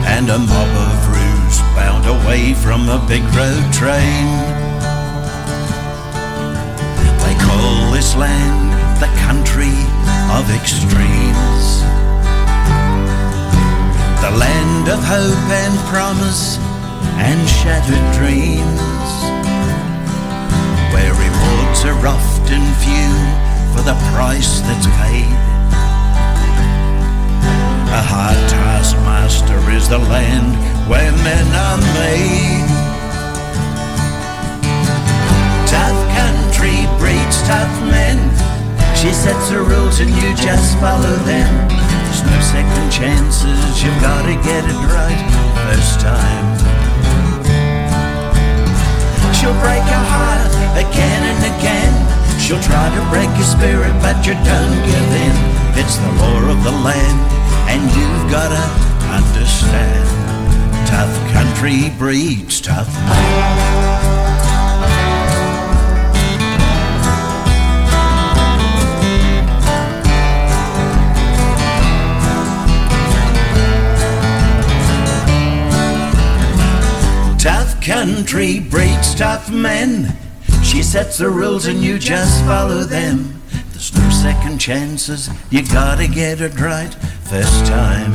[0.07, 4.25] And a mob of roos bound away from a big road train.
[7.23, 8.71] They call this land
[9.03, 9.75] the country
[10.31, 11.67] of extremes.
[14.23, 16.57] The land of hope and promise
[17.17, 19.11] and shattered dreams.
[20.93, 23.13] Where rewards are often few
[23.73, 25.33] for the price that's paid.
[27.93, 30.57] A hard taskmaster is the land
[30.89, 32.69] where men are made.
[35.69, 38.17] Tough country breeds tough men.
[38.95, 41.51] She sets the rules and you just follow them.
[41.69, 46.72] There's no second chances, you've gotta get it right first time.
[49.43, 50.47] She'll break your heart
[50.79, 52.39] again and again.
[52.39, 55.35] She'll try to break your spirit, but you don't give in.
[55.75, 57.19] It's the law of the land,
[57.67, 58.63] and you've gotta
[59.11, 60.07] understand.
[60.87, 62.87] Tough country breeds tough
[77.83, 80.15] country breeds tough men.
[80.63, 83.41] She sets the rules and you just follow them.
[83.71, 86.93] There's no second chances, you gotta get it right
[87.27, 88.13] first time.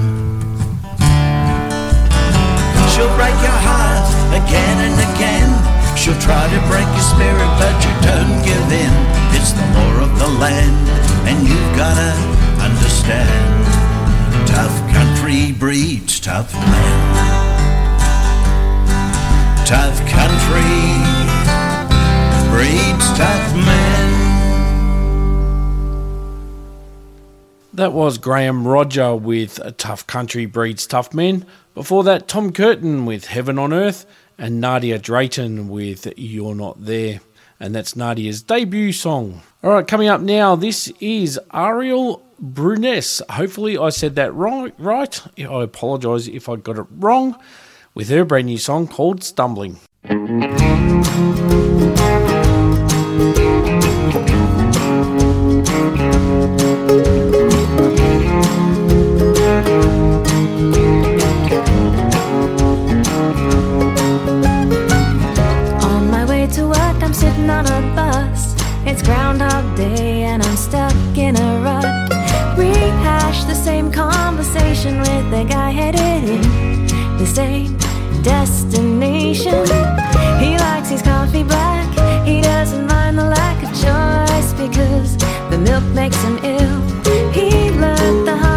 [2.88, 5.50] She'll break your heart again and again.
[5.98, 8.94] She'll try to break your spirit, but you don't give in.
[9.36, 10.88] It's the law of the land,
[11.28, 12.16] and you've gotta
[12.64, 13.66] understand.
[14.48, 17.37] Tough country breeds tough men
[19.68, 20.62] tough country
[22.48, 24.08] breeds tough men.
[27.74, 31.44] That was Graham Rodger with A Tough Country Breeds Tough Men.
[31.74, 34.06] Before that, Tom Curtain with Heaven on Earth
[34.38, 37.20] and Nardia Drayton with You're Not There.
[37.60, 39.42] And that's Nardia's debut song.
[39.62, 43.20] All right, coming up now, this is Ariel Bruness.
[43.28, 45.20] Hopefully, I said that wrong, right.
[45.38, 47.38] I apologise if I got it wrong
[47.98, 49.76] with her brand new song called Stumbling.
[50.04, 50.16] on
[66.08, 68.54] my way to work, I'm sitting on a bus.
[68.86, 71.84] It's Groundhog Day and I'm stuck in a rut.
[72.56, 77.77] Rehash the same conversation with the guy headed in the same
[78.22, 79.64] destination.
[80.38, 81.86] He likes his coffee black,
[82.26, 85.16] he doesn't mind the lack of choice because
[85.50, 86.80] the milk makes him ill.
[87.32, 88.47] He left the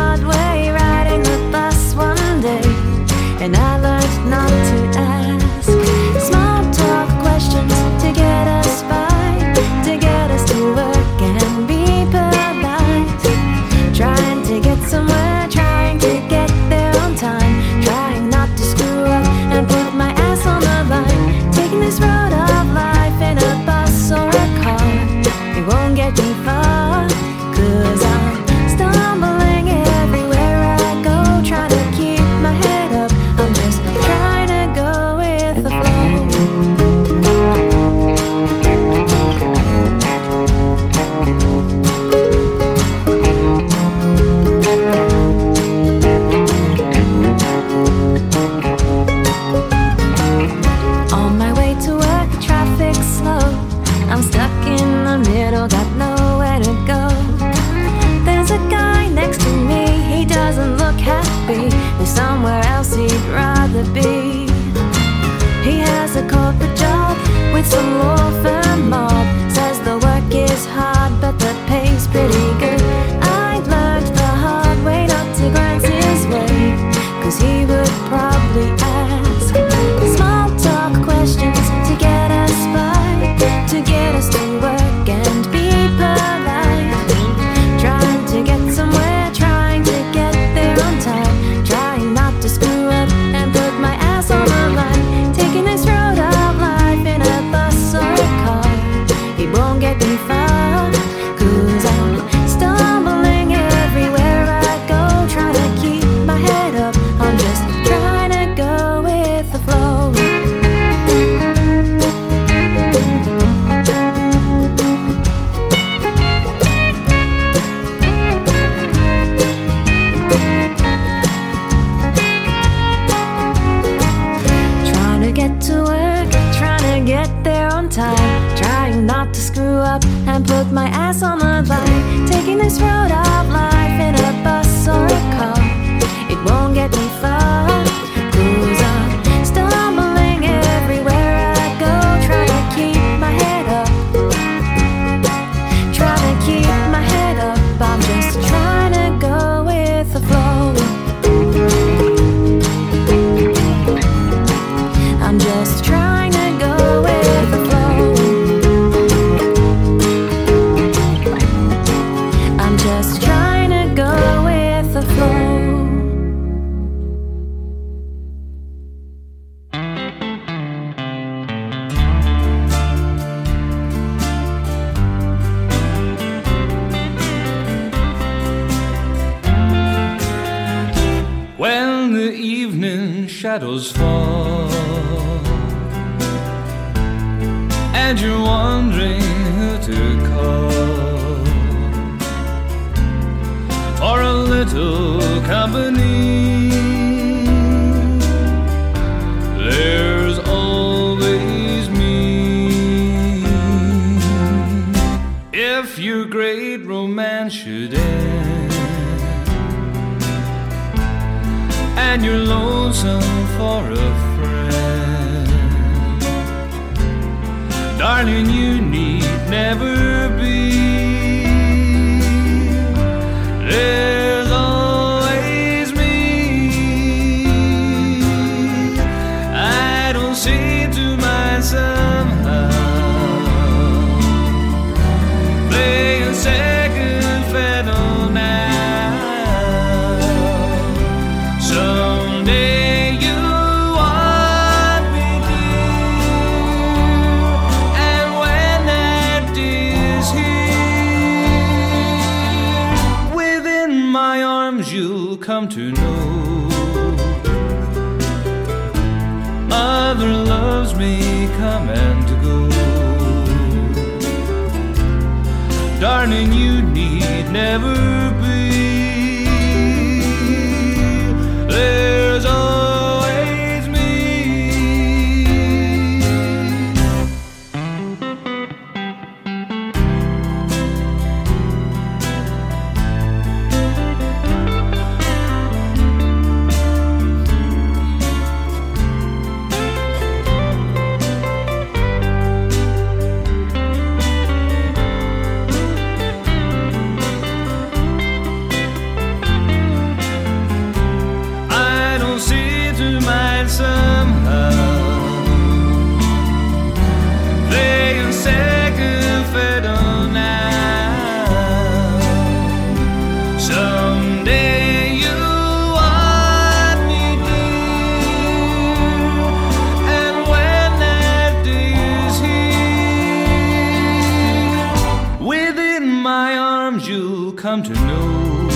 [327.61, 328.69] come to know.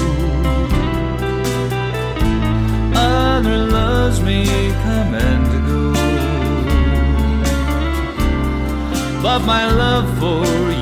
[2.94, 4.46] Other loves may
[4.84, 5.94] come and go,
[9.24, 10.75] but my love for you.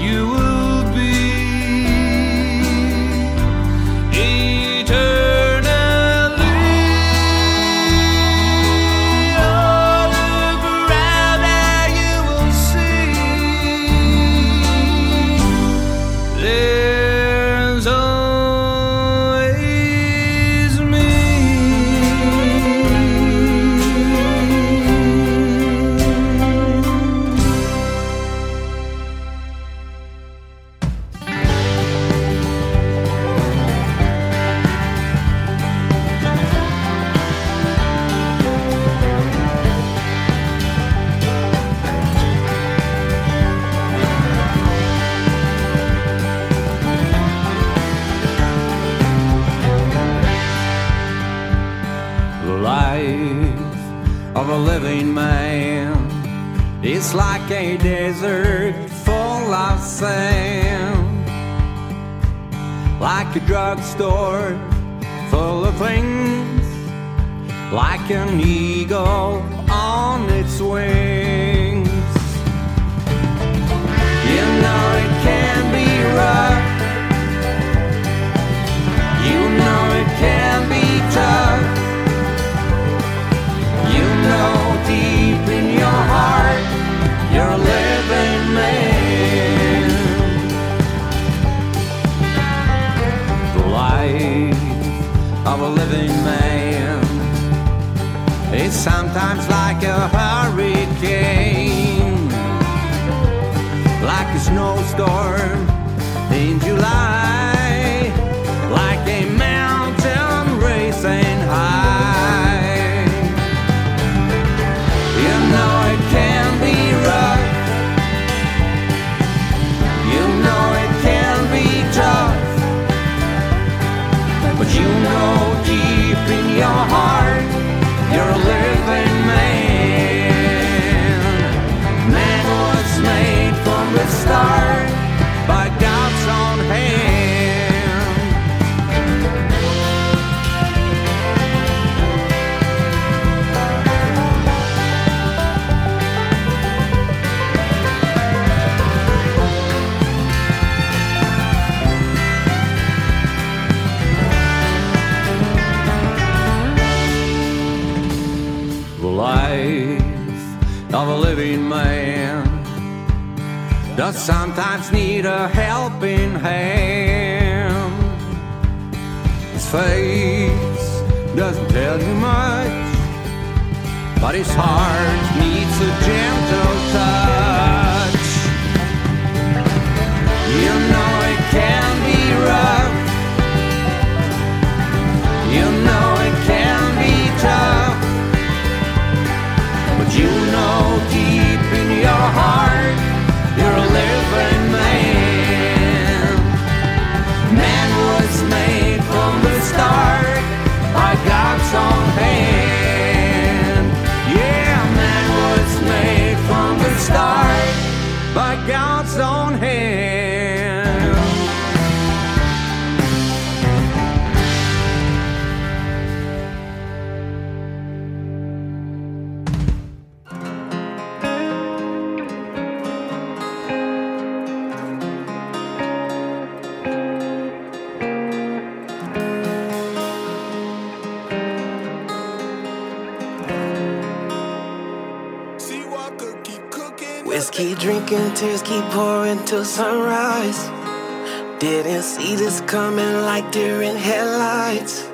[241.64, 245.08] Didn't see this coming like deer in headlights.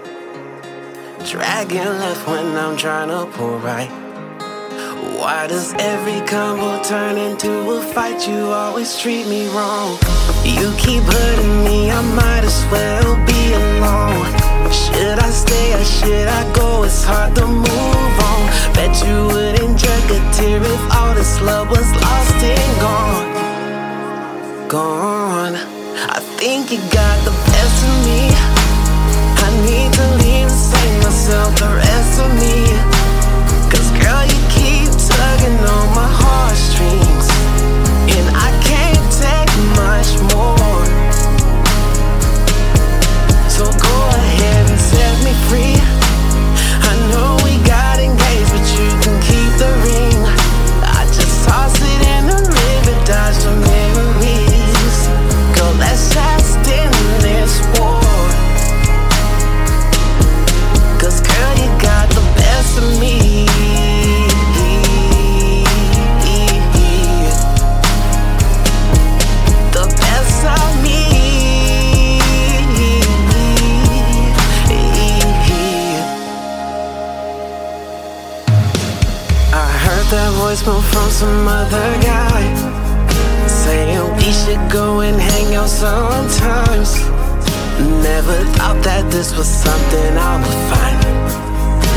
[1.30, 3.92] Dragging left when I'm trying to pull right.
[5.20, 8.28] Why does every combo turn into a fight?
[8.28, 10.00] You always treat me wrong.
[10.44, 14.26] You keep hurting me, I might as well be alone.
[14.74, 16.82] Should I stay or should I go?
[16.82, 18.42] It's hard to move on.
[18.74, 23.28] Bet you wouldn't jerk a tear if all this love was lost and gone.
[24.68, 25.29] Gone.
[26.40, 28.32] Think you got the best of me.
[29.44, 32.99] I need to leave and save myself the rest of me.
[80.70, 87.00] Voicemail from some other guy saying we should go and hang out sometimes.
[88.04, 91.00] Never thought that this was something I would find.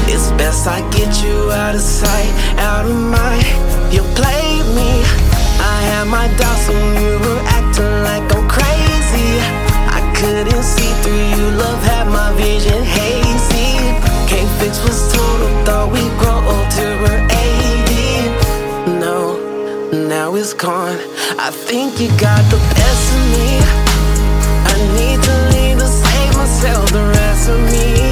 [0.08, 3.44] It's best I get you out of sight, out of mind.
[3.92, 5.02] You played me.
[5.60, 9.30] I had my doubts when you were acting like I'm crazy.
[9.98, 11.44] I couldn't see through you.
[11.56, 13.78] Love had my vision hazy.
[14.30, 15.50] Can't fix what's total.
[15.64, 17.32] Thought we'd grow old till we're 80.
[17.32, 17.41] No,
[19.92, 20.96] now it's gone.
[21.38, 23.60] I think you got the best of me.
[24.70, 28.11] I need to leave to save myself the rest of me.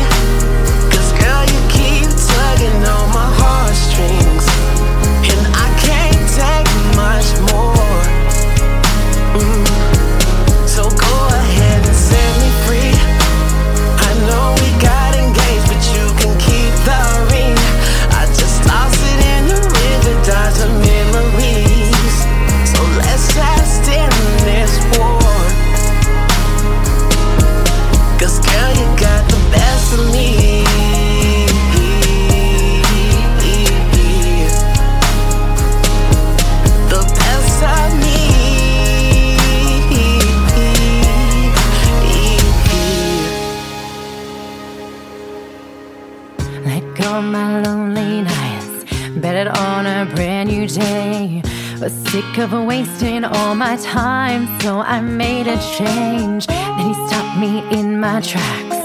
[49.70, 51.42] On a brand new day.
[51.80, 56.46] Was sick of wasting all my time, so I made a change.
[56.46, 58.80] Then he stopped me in my tracks,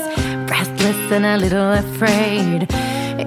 [0.48, 2.68] breathless and a little afraid.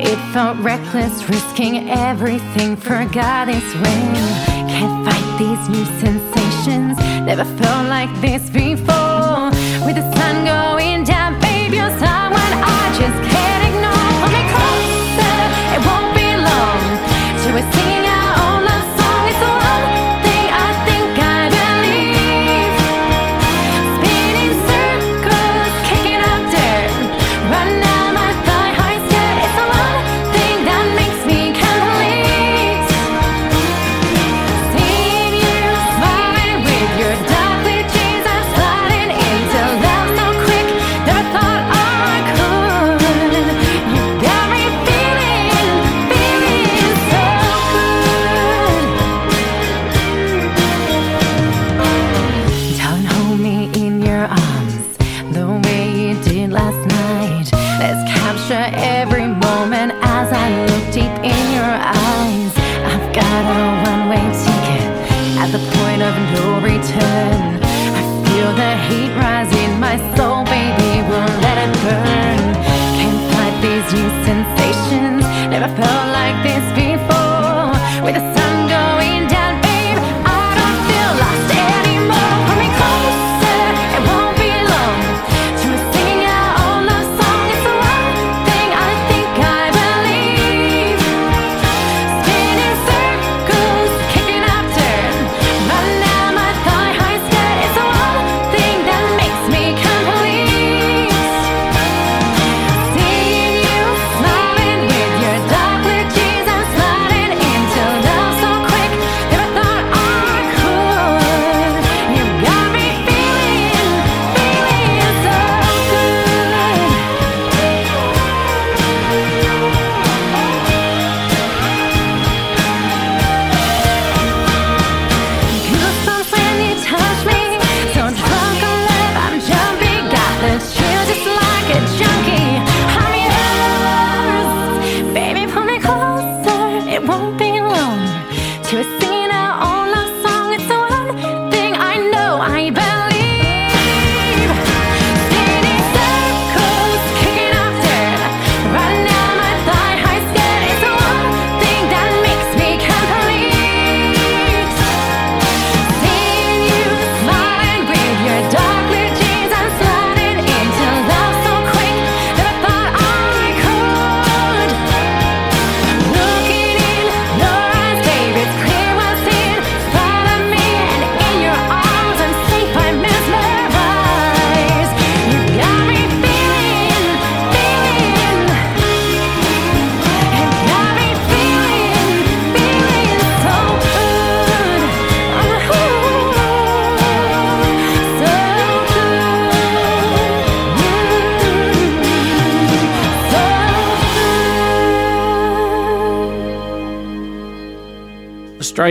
[0.08, 4.14] It felt reckless, risking everything for God's ring.
[4.74, 9.07] Can't fight these new sensations, never felt like this before.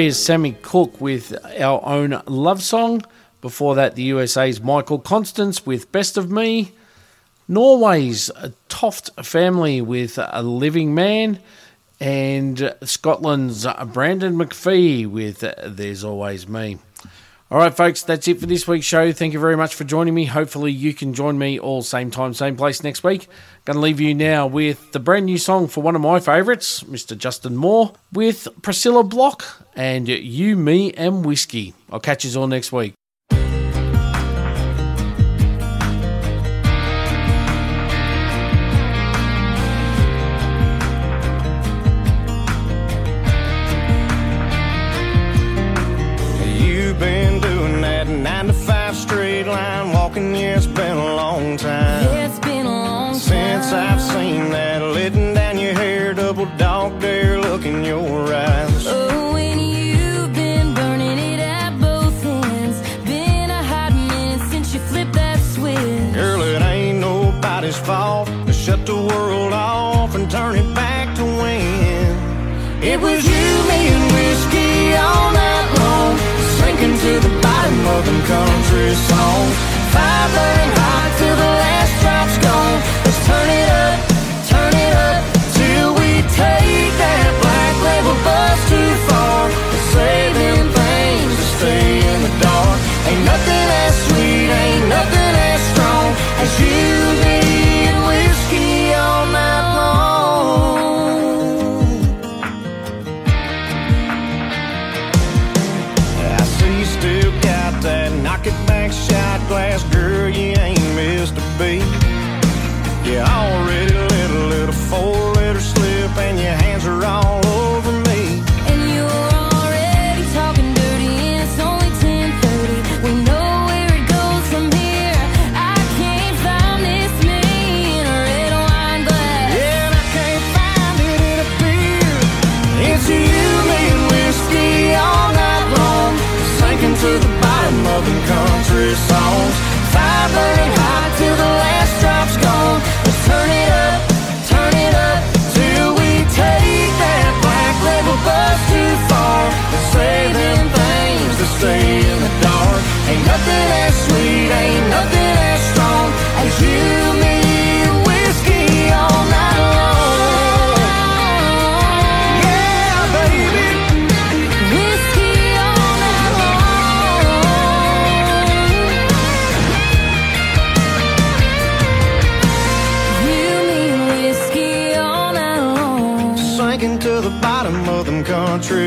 [0.05, 3.03] is Sami Cooke with our own love song.
[3.41, 6.71] Before that, the USA's Michael Constance with Best of Me.
[7.47, 8.29] Norway's
[8.69, 11.39] Toft family with A Living Man.
[11.99, 16.77] And Scotland's Brandon McPhee with There's Always Me.
[17.49, 19.13] All right, folks, that's it for this week's show.
[19.13, 20.25] Thank you very much for joining me.
[20.25, 23.29] Hopefully, you can join me all same time, same place next week.
[23.63, 26.83] Going to leave you now with the brand new song for one of my favourites,
[26.83, 27.17] Mr.
[27.17, 31.73] Justin Moore, with Priscilla Block and You, Me, and Whiskey.
[31.89, 32.95] I'll catch you all next week.
[79.97, 80.76] Father.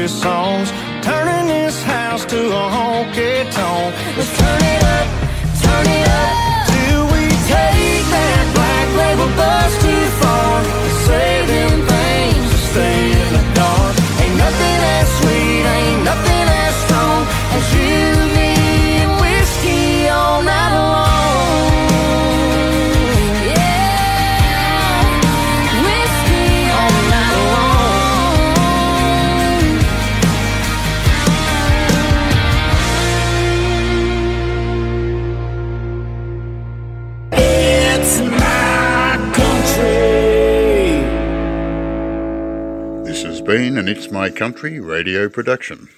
[0.09, 0.73] songs.
[43.81, 45.89] and It's My Country radio production.